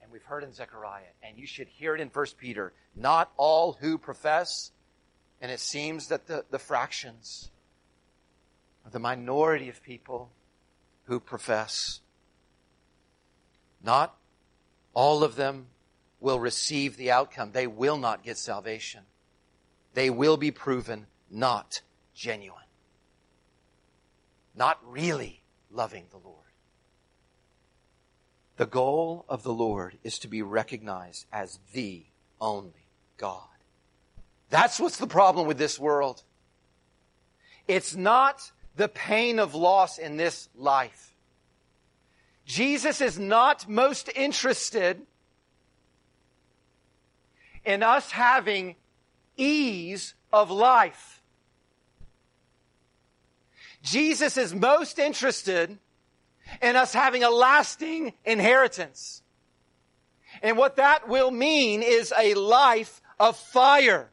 And 0.00 0.12
we've 0.12 0.22
heard 0.22 0.44
in 0.44 0.52
Zechariah, 0.52 1.02
and 1.20 1.36
you 1.36 1.48
should 1.48 1.66
hear 1.66 1.96
it 1.96 2.00
in 2.00 2.08
1 2.08 2.26
Peter. 2.38 2.72
Not 2.94 3.32
all 3.36 3.72
who 3.72 3.98
profess, 3.98 4.70
and 5.40 5.50
it 5.50 5.58
seems 5.58 6.06
that 6.08 6.28
the, 6.28 6.44
the 6.48 6.60
fractions, 6.60 7.50
the 8.88 9.00
minority 9.00 9.68
of 9.68 9.82
people 9.82 10.30
who 11.06 11.18
profess, 11.18 12.00
not 13.82 14.16
all 14.94 15.22
of 15.22 15.36
them 15.36 15.66
will 16.20 16.40
receive 16.40 16.96
the 16.96 17.10
outcome. 17.10 17.52
They 17.52 17.66
will 17.66 17.96
not 17.96 18.24
get 18.24 18.38
salvation. 18.38 19.02
They 19.94 20.10
will 20.10 20.36
be 20.36 20.50
proven 20.50 21.06
not 21.30 21.82
genuine. 22.14 22.62
Not 24.54 24.78
really 24.84 25.42
loving 25.70 26.06
the 26.10 26.18
Lord. 26.18 26.38
The 28.56 28.66
goal 28.66 29.24
of 29.28 29.44
the 29.44 29.52
Lord 29.52 29.98
is 30.02 30.18
to 30.20 30.28
be 30.28 30.42
recognized 30.42 31.26
as 31.32 31.60
the 31.72 32.04
only 32.40 32.88
God. 33.16 33.42
That's 34.50 34.80
what's 34.80 34.96
the 34.96 35.06
problem 35.06 35.46
with 35.46 35.58
this 35.58 35.78
world. 35.78 36.24
It's 37.68 37.94
not 37.94 38.50
the 38.76 38.88
pain 38.88 39.38
of 39.38 39.54
loss 39.54 39.98
in 39.98 40.16
this 40.16 40.48
life. 40.56 41.14
Jesus 42.48 43.02
is 43.02 43.18
not 43.18 43.68
most 43.68 44.08
interested 44.16 45.02
in 47.62 47.82
us 47.82 48.10
having 48.10 48.74
ease 49.36 50.14
of 50.32 50.50
life. 50.50 51.22
Jesus 53.82 54.38
is 54.38 54.54
most 54.54 54.98
interested 54.98 55.78
in 56.62 56.74
us 56.74 56.94
having 56.94 57.22
a 57.22 57.28
lasting 57.28 58.14
inheritance. 58.24 59.22
And 60.42 60.56
what 60.56 60.76
that 60.76 61.06
will 61.06 61.30
mean 61.30 61.82
is 61.82 62.14
a 62.18 62.32
life 62.32 63.02
of 63.20 63.36
fire. 63.36 64.08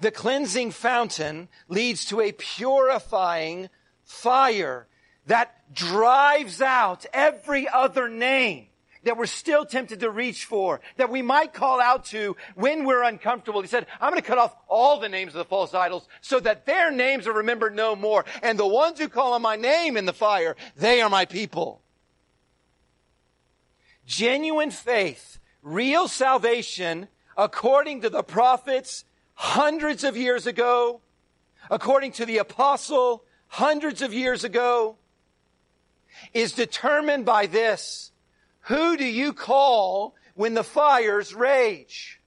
The 0.00 0.10
cleansing 0.10 0.72
fountain 0.72 1.48
leads 1.68 2.06
to 2.06 2.20
a 2.20 2.32
purifying 2.32 3.70
fire 4.02 4.88
that 5.26 5.59
drives 5.72 6.60
out 6.60 7.06
every 7.12 7.68
other 7.68 8.08
name 8.08 8.66
that 9.04 9.16
we're 9.16 9.24
still 9.24 9.64
tempted 9.64 10.00
to 10.00 10.10
reach 10.10 10.44
for, 10.44 10.80
that 10.98 11.10
we 11.10 11.22
might 11.22 11.54
call 11.54 11.80
out 11.80 12.04
to 12.04 12.36
when 12.54 12.84
we're 12.84 13.02
uncomfortable. 13.02 13.62
He 13.62 13.66
said, 13.66 13.86
I'm 13.98 14.10
going 14.10 14.20
to 14.20 14.26
cut 14.26 14.36
off 14.36 14.54
all 14.68 15.00
the 15.00 15.08
names 15.08 15.34
of 15.34 15.38
the 15.38 15.44
false 15.46 15.72
idols 15.72 16.06
so 16.20 16.38
that 16.40 16.66
their 16.66 16.90
names 16.90 17.26
are 17.26 17.32
remembered 17.32 17.74
no 17.74 17.96
more. 17.96 18.26
And 18.42 18.58
the 18.58 18.66
ones 18.66 18.98
who 18.98 19.08
call 19.08 19.32
on 19.32 19.40
my 19.40 19.56
name 19.56 19.96
in 19.96 20.04
the 20.04 20.12
fire, 20.12 20.54
they 20.76 21.00
are 21.00 21.08
my 21.08 21.24
people. 21.24 21.80
genuine 24.10 24.72
faith, 24.72 25.38
real 25.62 26.08
salvation, 26.08 27.08
according 27.36 28.02
to 28.02 28.10
the 28.10 28.22
prophets 28.22 29.04
hundreds 29.34 30.04
of 30.04 30.16
years 30.16 30.46
ago, 30.46 31.00
according 31.70 32.12
to 32.12 32.26
the 32.26 32.38
apostle 32.38 33.24
hundreds 33.46 34.02
of 34.02 34.12
years 34.12 34.44
ago, 34.44 34.96
is 36.32 36.52
determined 36.52 37.24
by 37.24 37.46
this. 37.46 38.12
Who 38.62 38.96
do 38.96 39.04
you 39.04 39.32
call 39.32 40.14
when 40.34 40.54
the 40.54 40.64
fires 40.64 41.34
rage? 41.34 42.20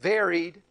Varied, 0.00 0.62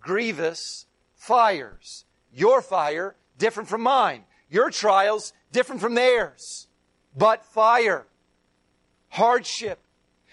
grievous 0.00 0.86
fires. 1.14 2.04
Your 2.32 2.62
fire, 2.62 3.16
different 3.38 3.68
from 3.68 3.82
mine. 3.82 4.24
Your 4.50 4.70
trials, 4.70 5.32
different 5.52 5.80
from 5.80 5.94
theirs. 5.94 6.68
But 7.16 7.44
fire, 7.44 8.06
hardship. 9.08 9.78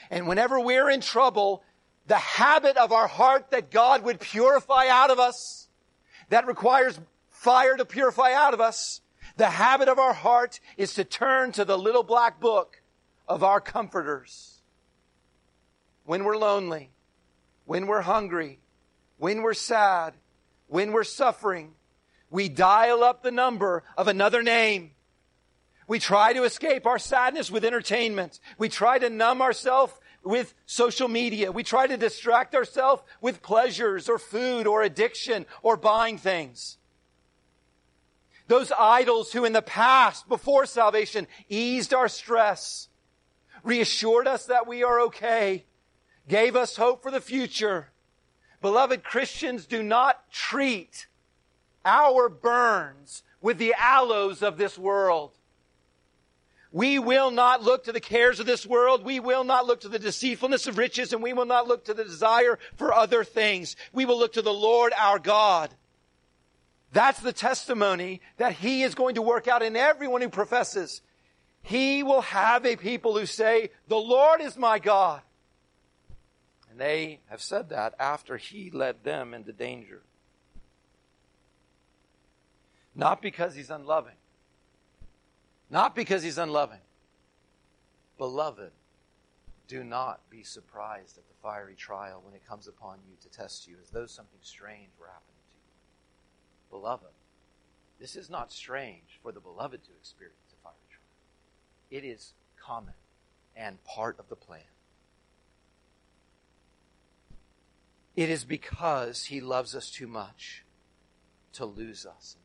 And 0.10 0.28
whenever 0.28 0.60
we're 0.60 0.90
in 0.90 1.02
trouble, 1.02 1.64
the 2.08 2.16
habit 2.16 2.78
of 2.78 2.92
our 2.92 3.08
heart 3.08 3.52
that 3.52 3.72
God 3.72 4.04
would 4.04 4.20
purify 4.20 4.88
out 4.90 5.10
of 5.10 5.20
us, 5.20 5.68
that 6.30 6.48
requires 6.48 7.00
fire 7.30 7.76
to 7.76 7.86
purify 7.86 8.34
out 8.34 8.54
of 8.54 8.62
us, 8.62 9.02
the 9.38 9.50
habit 9.50 9.90
of 9.90 10.00
our 10.00 10.14
heart 10.14 10.60
is 10.78 10.94
to 10.96 11.04
turn 11.04 11.52
to 11.54 11.66
the 11.66 11.78
little 11.78 12.04
black 12.04 12.40
book 12.40 12.82
of 13.28 13.44
our 13.44 13.60
comforters. 13.60 14.62
When 16.06 16.24
we're 16.24 16.38
lonely, 16.38 16.92
when 17.66 17.88
we're 17.88 18.02
hungry, 18.02 18.60
when 19.18 19.42
we're 19.42 19.54
sad, 19.54 20.14
when 20.68 20.92
we're 20.92 21.04
suffering, 21.04 21.74
we 22.30 22.50
dial 22.50 23.04
up 23.04 23.24
the 23.24 23.32
number 23.32 23.84
of 23.98 24.08
another 24.08 24.44
name. 24.44 24.92
We 25.88 26.00
try 26.00 26.34
to 26.34 26.44
escape 26.44 26.86
our 26.86 27.00
sadness 27.00 27.52
with 27.52 27.64
entertainment. 27.64 28.40
We 28.58 28.70
try 28.70 29.00
to 29.00 29.10
numb 29.10 29.42
ourselves 29.42 29.94
with 30.24 30.54
social 30.66 31.08
media. 31.08 31.52
We 31.52 31.64
try 31.64 31.86
to 31.88 31.98
distract 31.98 32.56
ourselves 32.56 33.04
with 33.22 33.44
pleasures 33.44 34.10
or 34.10 34.18
food 34.18 34.66
or 34.66 34.82
addiction 34.82 35.46
or 35.62 35.78
buying 35.78 36.18
things. 36.18 36.78
Those 38.48 38.72
idols 38.78 39.32
who 39.32 39.46
in 39.46 39.54
the 39.54 39.62
past, 39.62 40.28
before 40.30 40.66
salvation, 40.66 41.28
eased 41.50 41.94
our 41.94 42.08
stress, 42.08 42.90
reassured 43.64 44.28
us 44.28 44.46
that 44.46 44.68
we 44.68 44.84
are 44.84 45.00
okay, 45.02 45.66
gave 46.28 46.56
us 46.56 46.76
hope 46.76 47.02
for 47.02 47.12
the 47.12 47.22
future. 47.22 47.90
Beloved 48.62 49.04
Christians, 49.04 49.66
do 49.66 49.82
not 49.82 50.32
treat 50.32 51.08
our 51.84 52.30
burns 52.30 53.24
with 53.42 53.58
the 53.58 53.76
aloes 53.80 54.42
of 54.42 54.58
this 54.58 54.78
world. 54.78 55.38
We 56.72 57.00
will 57.00 57.32
not 57.32 57.64
look 57.64 57.86
to 57.86 57.94
the 57.94 58.02
cares 58.02 58.40
of 58.42 58.46
this 58.46 58.66
world. 58.66 59.06
We 59.06 59.22
will 59.22 59.46
not 59.46 59.66
look 59.66 59.82
to 59.82 59.88
the 59.88 59.98
deceitfulness 59.98 60.68
of 60.68 60.78
riches 60.78 61.14
and 61.14 61.24
we 61.24 61.32
will 61.32 61.46
not 61.46 61.68
look 61.68 61.86
to 61.86 61.94
the 61.94 62.04
desire 62.04 62.60
for 62.76 62.94
other 62.94 63.24
things. 63.24 63.78
We 63.94 64.04
will 64.04 64.20
look 64.20 64.34
to 64.34 64.42
the 64.42 64.54
Lord 64.54 64.92
our 64.98 65.18
God. 65.18 65.74
That's 66.96 67.20
the 67.20 67.34
testimony 67.34 68.22
that 68.38 68.54
he 68.54 68.84
is 68.84 68.96
going 68.96 69.16
to 69.16 69.22
work 69.22 69.50
out 69.50 69.62
in 69.62 69.76
everyone 69.76 70.22
who 70.22 70.30
professes. 70.30 71.02
He 71.62 72.04
will 72.04 72.22
have 72.22 72.66
a 72.66 72.78
people 72.78 73.18
who 73.18 73.26
say, 73.26 73.72
the 73.90 73.98
Lord 73.98 74.40
is 74.40 74.56
my 74.56 74.80
God. 74.80 75.22
And 76.72 76.80
they 76.80 77.20
have 77.30 77.42
said 77.42 77.68
that 77.72 77.96
after 78.00 78.38
he 78.38 78.72
led 78.72 79.04
them 79.04 79.34
into 79.34 79.52
danger. 79.52 80.04
Not 82.96 83.22
because 83.22 83.56
he's 83.56 83.70
unloving. 83.70 84.16
Not 85.70 85.96
because 85.96 86.24
he's 86.24 86.38
unloving. 86.38 86.80
Beloved, 88.18 88.72
do 89.68 89.84
not 89.84 90.22
be 90.30 90.44
surprised 90.44 91.18
at 91.18 91.28
the 91.28 91.36
fiery 91.44 91.76
trial 91.76 92.22
when 92.24 92.36
it 92.36 92.48
comes 92.48 92.70
upon 92.70 93.00
you 93.06 93.18
to 93.22 93.30
test 93.30 93.68
you 93.68 93.76
as 93.84 93.90
though 93.90 94.06
something 94.06 94.40
strange 94.42 94.92
were 94.98 95.08
happening 95.08 95.35
beloved. 96.76 97.14
This 98.00 98.18
is 98.18 98.30
not 98.30 98.52
strange 98.52 99.20
for 99.24 99.32
the 99.32 99.40
beloved 99.40 99.82
to 99.86 99.92
experience 99.98 100.52
a 100.52 100.62
fiery 100.62 100.76
trial. 100.90 101.02
It 101.90 102.06
is 102.06 102.34
common 102.62 102.94
and 103.56 103.82
part 103.86 104.20
of 104.20 104.28
the 104.28 104.36
plan. 104.36 104.60
It 108.18 108.30
is 108.30 108.44
because 108.44 109.26
he 109.26 109.40
loves 109.40 109.74
us 109.74 109.90
too 109.90 110.08
much 110.08 110.66
to 111.54 111.66
lose 111.66 112.06
us. 112.06 112.36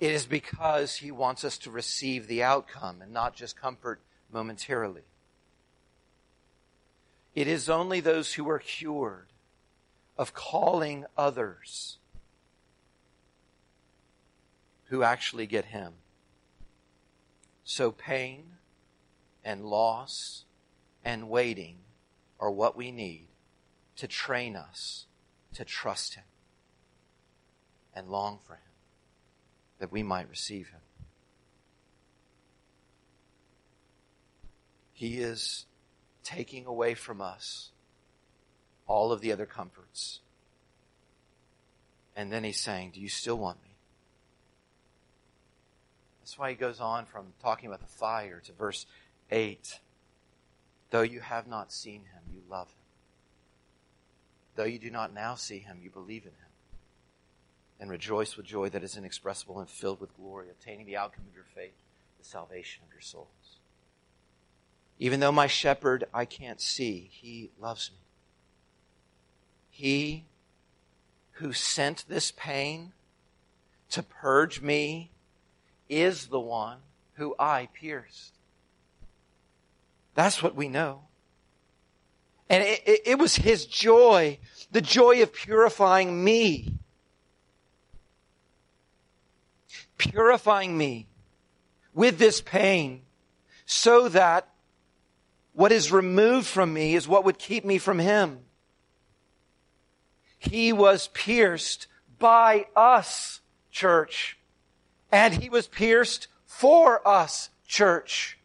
It 0.00 0.10
is 0.10 0.26
because 0.26 0.96
he 0.96 1.12
wants 1.12 1.44
us 1.44 1.58
to 1.58 1.70
receive 1.70 2.26
the 2.26 2.42
outcome 2.42 3.00
and 3.02 3.12
not 3.12 3.36
just 3.36 3.56
comfort 3.56 4.00
momentarily. 4.32 5.02
It 7.40 7.48
is 7.48 7.70
only 7.70 8.00
those 8.00 8.34
who 8.34 8.50
are 8.50 8.58
cured 8.58 9.28
of 10.18 10.34
calling 10.34 11.06
others 11.16 11.96
who 14.88 15.02
actually 15.02 15.46
get 15.46 15.64
Him. 15.64 15.94
So 17.64 17.92
pain 17.92 18.56
and 19.42 19.64
loss 19.64 20.44
and 21.02 21.30
waiting 21.30 21.78
are 22.38 22.50
what 22.50 22.76
we 22.76 22.92
need 22.92 23.28
to 23.96 24.06
train 24.06 24.54
us 24.54 25.06
to 25.54 25.64
trust 25.64 26.16
Him 26.16 26.24
and 27.94 28.10
long 28.10 28.38
for 28.46 28.56
Him 28.56 28.72
that 29.78 29.90
we 29.90 30.02
might 30.02 30.28
receive 30.28 30.68
Him. 30.68 30.82
He 34.92 35.20
is 35.20 35.64
taking 36.22 36.66
away 36.66 36.94
from 36.94 37.20
us 37.20 37.70
all 38.86 39.12
of 39.12 39.20
the 39.20 39.32
other 39.32 39.46
comforts. 39.46 40.20
And 42.16 42.32
then 42.32 42.44
he's 42.44 42.60
saying, 42.60 42.92
Do 42.94 43.00
you 43.00 43.08
still 43.08 43.38
want 43.38 43.62
me? 43.62 43.70
That's 46.20 46.38
why 46.38 46.50
he 46.50 46.56
goes 46.56 46.80
on 46.80 47.06
from 47.06 47.32
talking 47.42 47.68
about 47.68 47.80
the 47.80 47.86
fire 47.86 48.40
to 48.44 48.52
verse 48.52 48.86
8. 49.30 49.80
Though 50.90 51.02
you 51.02 51.20
have 51.20 51.46
not 51.46 51.72
seen 51.72 52.02
him, 52.02 52.22
you 52.32 52.42
love 52.48 52.68
him. 52.68 52.74
Though 54.56 54.64
you 54.64 54.78
do 54.78 54.90
not 54.90 55.14
now 55.14 55.36
see 55.36 55.58
him, 55.58 55.78
you 55.82 55.90
believe 55.90 56.24
in 56.24 56.32
him. 56.32 56.36
And 57.78 57.90
rejoice 57.90 58.36
with 58.36 58.44
joy 58.44 58.68
that 58.70 58.82
is 58.82 58.96
inexpressible 58.96 59.58
and 59.58 59.68
filled 59.68 60.00
with 60.00 60.16
glory, 60.16 60.50
obtaining 60.50 60.86
the 60.86 60.96
outcome 60.96 61.24
of 61.28 61.34
your 61.34 61.46
faith, 61.54 61.74
the 62.18 62.24
salvation 62.24 62.82
of 62.86 62.92
your 62.92 63.00
souls. 63.00 63.26
Even 65.02 65.18
though 65.18 65.32
my 65.32 65.46
shepherd 65.46 66.04
I 66.12 66.26
can't 66.26 66.60
see, 66.60 67.08
he 67.10 67.50
loves 67.58 67.90
me. 67.90 67.96
He 69.70 70.26
who 71.32 71.54
sent 71.54 72.04
this 72.06 72.30
pain 72.30 72.92
to 73.88 74.02
purge 74.02 74.60
me 74.60 75.10
is 75.88 76.26
the 76.26 76.38
one 76.38 76.78
who 77.14 77.34
I 77.38 77.70
pierced. 77.72 78.34
That's 80.14 80.42
what 80.42 80.54
we 80.54 80.68
know. 80.68 81.04
And 82.50 82.62
it, 82.62 82.82
it, 82.84 83.00
it, 83.06 83.18
was 83.18 83.36
his 83.36 83.64
joy, 83.64 84.38
the 84.70 84.82
joy 84.82 85.22
of 85.22 85.32
purifying 85.32 86.22
me. 86.22 86.74
Purifying 89.96 90.76
me 90.76 91.06
with 91.94 92.18
this 92.18 92.42
pain 92.42 93.00
so 93.64 94.10
that 94.10 94.46
what 95.52 95.72
is 95.72 95.92
removed 95.92 96.46
from 96.46 96.72
me 96.72 96.94
is 96.94 97.08
what 97.08 97.24
would 97.24 97.38
keep 97.38 97.64
me 97.64 97.78
from 97.78 97.98
him. 97.98 98.40
He 100.38 100.72
was 100.72 101.08
pierced 101.08 101.86
by 102.18 102.66
us, 102.74 103.40
church. 103.70 104.38
And 105.12 105.34
he 105.34 105.50
was 105.50 105.66
pierced 105.66 106.28
for 106.46 107.06
us, 107.06 107.50
church. 107.66 108.38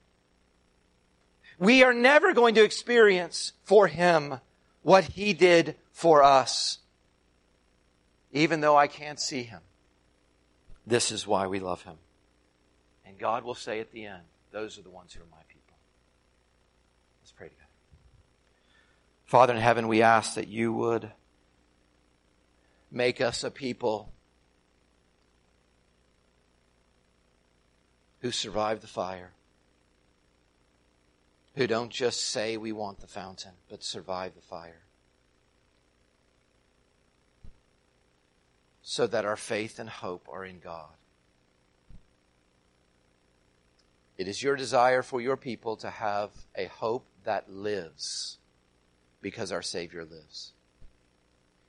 We 1.58 1.84
are 1.84 1.94
never 1.94 2.34
going 2.34 2.56
to 2.56 2.64
experience 2.64 3.54
for 3.64 3.88
him 3.88 4.40
what 4.82 5.06
he 5.06 5.34
did 5.34 5.76
for 5.92 6.24
us. 6.24 6.80
Even 8.32 8.60
though 8.62 8.76
I 8.76 8.88
can't 8.88 9.20
see 9.20 9.44
him. 9.44 9.62
This 10.86 11.12
is 11.12 11.26
why 11.26 11.48
we 11.48 11.60
love 11.60 11.84
him. 11.84 11.96
And 13.06 13.18
God 13.18 13.44
will 13.44 13.56
say 13.56 13.80
at 13.80 13.92
the 13.92 14.06
end, 14.06 14.24
those 14.52 14.78
are 14.78 14.82
the 14.82 14.90
ones 14.90 15.14
who 15.14 15.22
are 15.22 15.32
my 15.32 15.42
people. 15.48 15.78
Let's 17.22 17.32
pray 17.32 17.48
together. 17.48 17.66
Father 19.26 19.54
in 19.54 19.60
heaven, 19.60 19.88
we 19.88 20.02
ask 20.02 20.36
that 20.36 20.48
you 20.48 20.72
would 20.72 21.12
make 22.92 23.20
us 23.20 23.44
a 23.44 23.50
people 23.50 24.14
who 28.22 28.32
survive 28.32 28.82
the 28.82 28.88
fire, 28.88 29.32
who 31.56 31.66
don't 31.68 31.92
just 31.92 32.22
say 32.22 32.56
we 32.56 32.72
want 32.72 33.00
the 33.00 33.08
fountain, 33.08 33.52
but 33.70 33.84
survive 33.84 34.36
the 34.36 34.42
fire. 34.42 34.84
So 38.84 39.08
that 39.08 39.26
our 39.26 39.36
faith 39.36 39.80
and 39.80 39.90
hope 39.90 40.28
are 40.32 40.46
in 40.46 40.60
God. 40.60 40.94
It 44.18 44.28
is 44.28 44.42
your 44.42 44.56
desire 44.56 45.02
for 45.02 45.20
your 45.20 45.36
people 45.36 45.76
to 45.78 45.90
have 45.90 46.30
a 46.56 46.66
hope 46.66 47.08
that 47.24 47.52
lives 47.52 48.38
because 49.26 49.52
our 49.52 49.64
Savior 49.64 50.06
lives. 50.06 50.54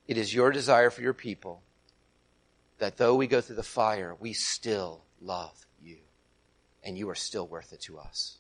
It 0.07 0.19
is 0.19 0.35
your 0.35 0.51
desire 0.51 0.91
for 0.91 1.01
your 1.01 1.15
people 1.15 1.63
that 2.77 2.99
though 2.99 3.15
we 3.15 3.27
go 3.27 3.41
through 3.41 3.57
the 3.57 3.63
fire, 3.63 4.15
we 4.21 4.35
still 4.35 5.05
love 5.23 5.67
you 5.83 5.97
and 6.85 6.99
you 6.99 7.09
are 7.09 7.15
still 7.15 7.47
worth 7.47 7.73
it 7.73 7.81
to 7.81 7.97
us. 7.97 8.37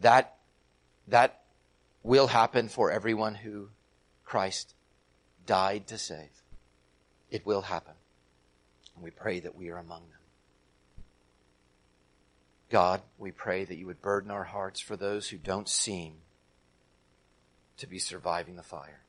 That, 0.00 0.38
that 1.08 1.42
will 2.02 2.28
happen 2.28 2.70
for 2.70 2.90
everyone 2.90 3.34
who 3.34 3.68
Christ 4.24 4.72
died 5.44 5.88
to 5.88 5.98
save. 5.98 6.42
It 7.30 7.44
will 7.44 7.60
happen. 7.60 7.92
And 8.94 9.04
we 9.04 9.10
pray 9.10 9.40
that 9.40 9.54
we 9.54 9.68
are 9.68 9.76
among 9.76 10.00
them. 10.00 11.04
God, 12.70 13.02
we 13.18 13.32
pray 13.32 13.66
that 13.66 13.76
you 13.76 13.84
would 13.84 14.00
burden 14.00 14.30
our 14.30 14.44
hearts 14.44 14.80
for 14.80 14.96
those 14.96 15.28
who 15.28 15.36
don't 15.36 15.68
seem 15.68 16.14
to 17.78 17.86
be 17.86 17.98
surviving 17.98 18.56
the 18.56 18.62
fire. 18.62 19.00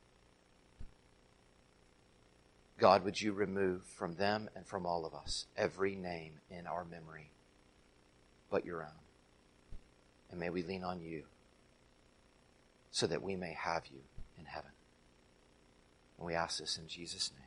God, 2.80 3.06
would 3.06 3.22
you 3.22 3.32
remove 3.32 3.84
from 3.86 4.16
them 4.16 4.50
and 4.56 4.66
from 4.66 4.86
all 4.86 5.06
of 5.06 5.14
us 5.14 5.46
every 5.56 5.96
name 5.96 6.40
in 6.50 6.68
our 6.68 6.84
memory 6.84 7.30
but 8.50 8.66
your 8.66 8.84
own? 8.84 9.00
And 10.32 10.40
may 10.40 10.50
we 10.50 10.64
lean 10.64 10.84
on 10.84 11.02
you 11.02 11.24
so 12.92 13.08
that 13.08 13.22
we 13.22 13.36
may 13.36 13.54
have 13.54 13.88
you 13.88 14.00
in 14.38 14.46
heaven. 14.46 14.72
And 16.18 16.28
we 16.28 16.34
ask 16.34 16.60
this 16.60 16.78
in 16.78 16.88
Jesus' 16.88 17.32
name. 17.38 17.43